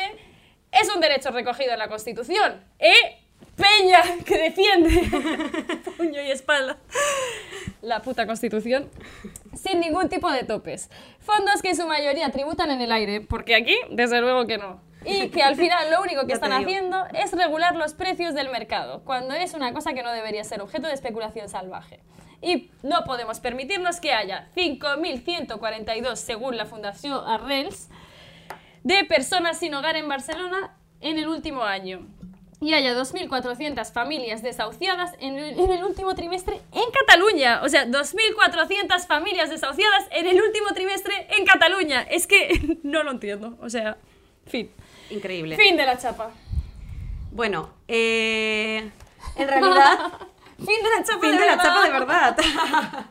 es 0.72 0.94
un 0.94 1.00
derecho 1.00 1.30
recogido 1.30 1.72
en 1.72 1.78
la 1.78 1.88
Constitución. 1.88 2.64
¿Eh? 2.78 3.18
Peña, 3.56 4.02
que 4.24 4.38
defiende 4.38 5.02
puño 5.96 6.22
y 6.22 6.30
espalda 6.30 6.78
la 7.82 8.02
puta 8.02 8.26
Constitución 8.26 8.90
sin 9.54 9.80
ningún 9.80 10.08
tipo 10.08 10.30
de 10.30 10.44
topes. 10.44 10.90
Fondos 11.18 11.62
que 11.62 11.70
en 11.70 11.76
su 11.76 11.86
mayoría 11.86 12.30
tributan 12.30 12.70
en 12.70 12.80
el 12.80 12.92
aire, 12.92 13.20
porque 13.20 13.54
aquí, 13.54 13.76
desde 13.90 14.20
luego 14.20 14.46
que 14.46 14.58
no. 14.58 14.80
Y 15.04 15.28
que 15.30 15.42
al 15.42 15.56
final 15.56 15.90
lo 15.90 16.02
único 16.02 16.26
que 16.26 16.34
están 16.34 16.52
haciendo 16.52 17.06
es 17.14 17.32
regular 17.32 17.74
los 17.74 17.94
precios 17.94 18.34
del 18.34 18.50
mercado, 18.50 19.02
cuando 19.04 19.34
es 19.34 19.54
una 19.54 19.72
cosa 19.72 19.94
que 19.94 20.02
no 20.02 20.12
debería 20.12 20.44
ser 20.44 20.60
objeto 20.60 20.88
de 20.88 20.94
especulación 20.94 21.48
salvaje. 21.48 22.00
Y 22.42 22.70
no 22.82 23.04
podemos 23.04 23.40
permitirnos 23.40 24.00
que 24.00 24.12
haya 24.12 24.48
5.142, 24.56 26.16
según 26.16 26.56
la 26.56 26.66
Fundación 26.66 27.18
Arrels, 27.26 27.88
de 28.82 29.04
personas 29.04 29.58
sin 29.58 29.74
hogar 29.74 29.96
en 29.96 30.08
Barcelona 30.08 30.76
en 31.00 31.18
el 31.18 31.28
último 31.28 31.64
año. 31.64 32.06
Y 32.60 32.74
haya 32.74 32.94
2.400 32.94 33.90
familias 33.92 34.42
desahuciadas 34.42 35.14
en 35.18 35.38
el, 35.38 35.58
en 35.58 35.70
el 35.70 35.82
último 35.82 36.14
trimestre 36.14 36.60
en 36.72 36.90
Cataluña. 36.92 37.62
O 37.62 37.68
sea, 37.68 37.86
2.400 37.86 39.06
familias 39.06 39.48
desahuciadas 39.48 40.06
en 40.10 40.26
el 40.26 40.40
último 40.42 40.68
trimestre 40.74 41.26
en 41.30 41.46
Cataluña. 41.46 42.02
Es 42.02 42.26
que 42.26 42.78
no 42.82 43.02
lo 43.02 43.12
entiendo. 43.12 43.56
O 43.62 43.70
sea, 43.70 43.96
fin. 44.46 44.70
Increíble. 45.08 45.56
Fin 45.56 45.76
de 45.76 45.86
la 45.86 45.96
chapa. 45.98 46.32
Bueno, 47.32 47.70
eh, 47.88 48.90
en 49.36 49.48
realidad, 49.48 50.12
Fin 50.58 50.66
de 50.66 50.90
la 50.98 51.04
chapa 51.04 51.20
fin 51.20 51.30
de 51.30 51.38
de 51.38 51.46
la 51.46 51.56
verdad. 51.56 51.64
chapa 51.64 51.84
de 51.84 51.90
verdad. 51.90 52.36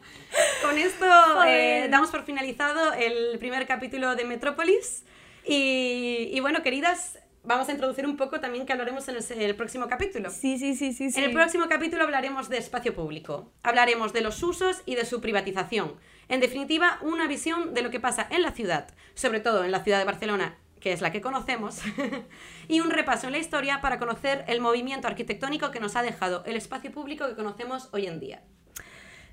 Con 0.62 0.78
esto 0.78 1.44
eh, 1.48 1.88
damos 1.90 2.12
por 2.12 2.24
finalizado 2.24 2.94
el 2.94 3.40
primer 3.40 3.66
capítulo 3.66 4.16
de 4.16 4.24
Metrópolis. 4.26 5.04
Y, 5.46 6.30
y 6.32 6.40
bueno, 6.42 6.62
queridas, 6.62 7.18
vamos 7.44 7.70
a 7.70 7.72
introducir 7.72 8.06
un 8.06 8.18
poco 8.18 8.40
también 8.40 8.66
que 8.66 8.74
hablaremos 8.74 9.08
en 9.08 9.16
el, 9.18 9.42
el 9.42 9.56
próximo 9.56 9.88
capítulo. 9.88 10.30
Sí, 10.30 10.58
sí, 10.58 10.76
sí, 10.76 10.94
sí, 10.94 11.12
sí. 11.12 11.20
En 11.20 11.26
el 11.26 11.34
próximo 11.34 11.68
capítulo 11.68 12.04
hablaremos 12.04 12.50
de 12.50 12.58
espacio 12.58 12.94
público, 12.94 13.52
hablaremos 13.64 14.14
de 14.14 14.22
los 14.22 14.42
usos 14.44 14.82
y 14.86 14.96
de 14.96 15.06
su 15.06 15.22
privatización. 15.22 15.96
En 16.28 16.40
definitiva, 16.40 17.00
una 17.02 17.28
visión 17.28 17.74
de 17.74 17.82
lo 17.82 17.90
que 17.90 18.00
pasa 18.00 18.28
en 18.30 18.44
la 18.44 18.52
ciudad, 18.52 18.88
sobre 19.16 19.40
todo 19.40 19.64
en 19.64 19.72
la 19.72 19.84
ciudad 19.84 20.00
de 20.00 20.06
Barcelona, 20.06 20.58
que 20.80 20.94
es 20.94 21.02
la 21.02 21.12
que 21.12 21.22
conocemos, 21.22 21.82
y 22.68 22.80
un 22.80 22.92
repaso 22.92 23.28
en 23.28 23.34
la 23.34 23.40
historia 23.40 23.82
para 23.82 24.00
conocer 24.00 24.46
el 24.48 24.62
movimiento 24.62 25.08
arquitectónico 25.08 25.72
que 25.72 25.80
nos 25.80 25.96
ha 25.96 26.04
dejado 26.04 26.44
el 26.46 26.56
espacio 26.56 26.92
público 26.92 27.28
que 27.28 27.36
conocemos 27.36 27.90
hoy 27.92 28.08
en 28.08 28.20
día. 28.20 28.42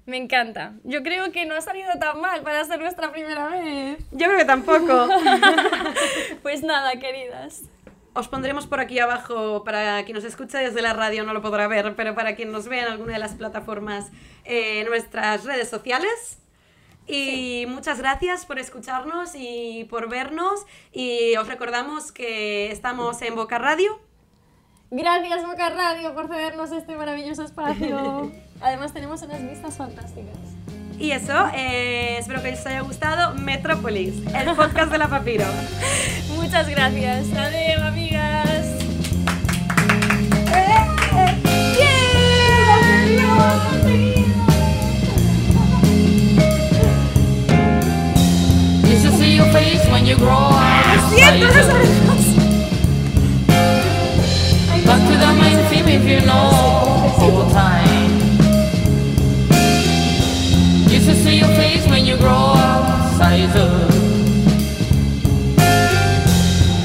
Me 0.06 0.16
encanta. 0.16 0.74
Yo 0.84 1.02
creo 1.02 1.32
que 1.32 1.46
no 1.46 1.56
ha 1.56 1.60
salido 1.60 1.90
tan 1.98 2.20
mal 2.20 2.42
para 2.42 2.64
ser 2.64 2.78
nuestra 2.78 3.10
primera 3.10 3.48
vez. 3.48 3.98
Yo 4.12 4.26
creo 4.26 4.38
que 4.38 4.44
tampoco. 4.44 5.08
Pues 6.42 6.62
nada, 6.62 6.92
queridas. 7.00 7.62
Os 8.16 8.28
pondremos 8.28 8.66
por 8.66 8.80
aquí 8.80 8.98
abajo, 8.98 9.62
para 9.62 10.02
quien 10.04 10.14
nos 10.14 10.24
escucha 10.24 10.58
desde 10.58 10.80
la 10.80 10.94
radio 10.94 11.22
no 11.24 11.34
lo 11.34 11.42
podrá 11.42 11.68
ver, 11.68 11.94
pero 11.96 12.14
para 12.14 12.34
quien 12.34 12.50
nos 12.50 12.66
ve 12.66 12.80
en 12.80 12.86
alguna 12.86 13.12
de 13.12 13.18
las 13.18 13.34
plataformas, 13.34 14.10
eh, 14.46 14.84
nuestras 14.84 15.44
redes 15.44 15.68
sociales. 15.68 16.38
Y 17.06 17.66
muchas 17.68 17.98
gracias 17.98 18.46
por 18.46 18.58
escucharnos 18.58 19.34
y 19.34 19.84
por 19.90 20.08
vernos. 20.08 20.64
Y 20.92 21.36
os 21.36 21.46
recordamos 21.46 22.10
que 22.10 22.72
estamos 22.72 23.20
en 23.20 23.34
Boca 23.34 23.58
Radio. 23.58 24.00
Gracias 24.90 25.44
Boca 25.44 25.68
Radio 25.68 26.14
por 26.14 26.28
cedernos 26.28 26.72
este 26.72 26.96
maravilloso 26.96 27.42
espacio. 27.42 28.32
Además 28.62 28.94
tenemos 28.94 29.20
unas 29.20 29.42
vistas 29.46 29.76
fantásticas. 29.76 30.55
Y 30.98 31.10
eso, 31.10 31.50
eh, 31.54 32.16
espero 32.18 32.42
que 32.42 32.52
os 32.52 32.66
haya 32.66 32.80
gustado 32.80 33.34
Metrópolis, 33.34 34.14
el 34.34 34.54
podcast 34.54 34.90
de 34.90 34.98
la 34.98 35.08
Papiro. 35.08 35.44
Muchas 36.36 36.68
gracias. 36.68 37.26
Adiós, 37.36 37.82
amigas. 37.82 38.66
You 48.84 48.96
should 49.02 49.18
see 49.18 49.36
your 49.36 49.52
face 49.52 49.86
when 49.90 50.06
you 50.06 50.16
grow 50.16 50.30
up. 50.30 50.86
Back 54.86 55.00
to 55.08 55.16
the 55.18 55.32
main 55.40 55.58
theme 55.68 55.88
if 55.88 56.04
you 56.08 56.20
know 56.24 56.50
whole 57.18 57.50
time. 57.50 57.95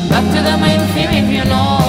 Back 0.10 0.26
to 0.34 0.42
the 0.42 0.58
main 0.58 0.82
theme 0.94 1.12
if 1.12 1.30
you 1.30 1.46
know 1.50 1.81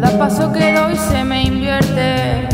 Cada 0.00 0.16
paso 0.16 0.52
que 0.52 0.72
doy 0.74 0.94
se 0.94 1.24
me 1.24 1.42
invierte. 1.42 2.46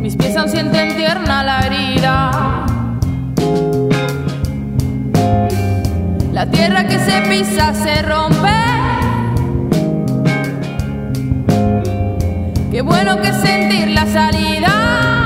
Mis 0.00 0.16
pies 0.16 0.36
aún 0.36 0.48
sienten 0.48 0.96
tierna 0.96 1.44
la 1.44 1.60
herida. 1.60 2.66
La 6.32 6.50
tierra 6.50 6.88
que 6.88 6.98
se 6.98 7.20
pisa 7.28 7.72
se 7.72 8.02
rompe. 8.02 8.58
Qué 12.72 12.82
bueno 12.82 13.20
que 13.20 13.32
sentir 13.32 13.90
la 13.90 14.06
salida. 14.06 15.17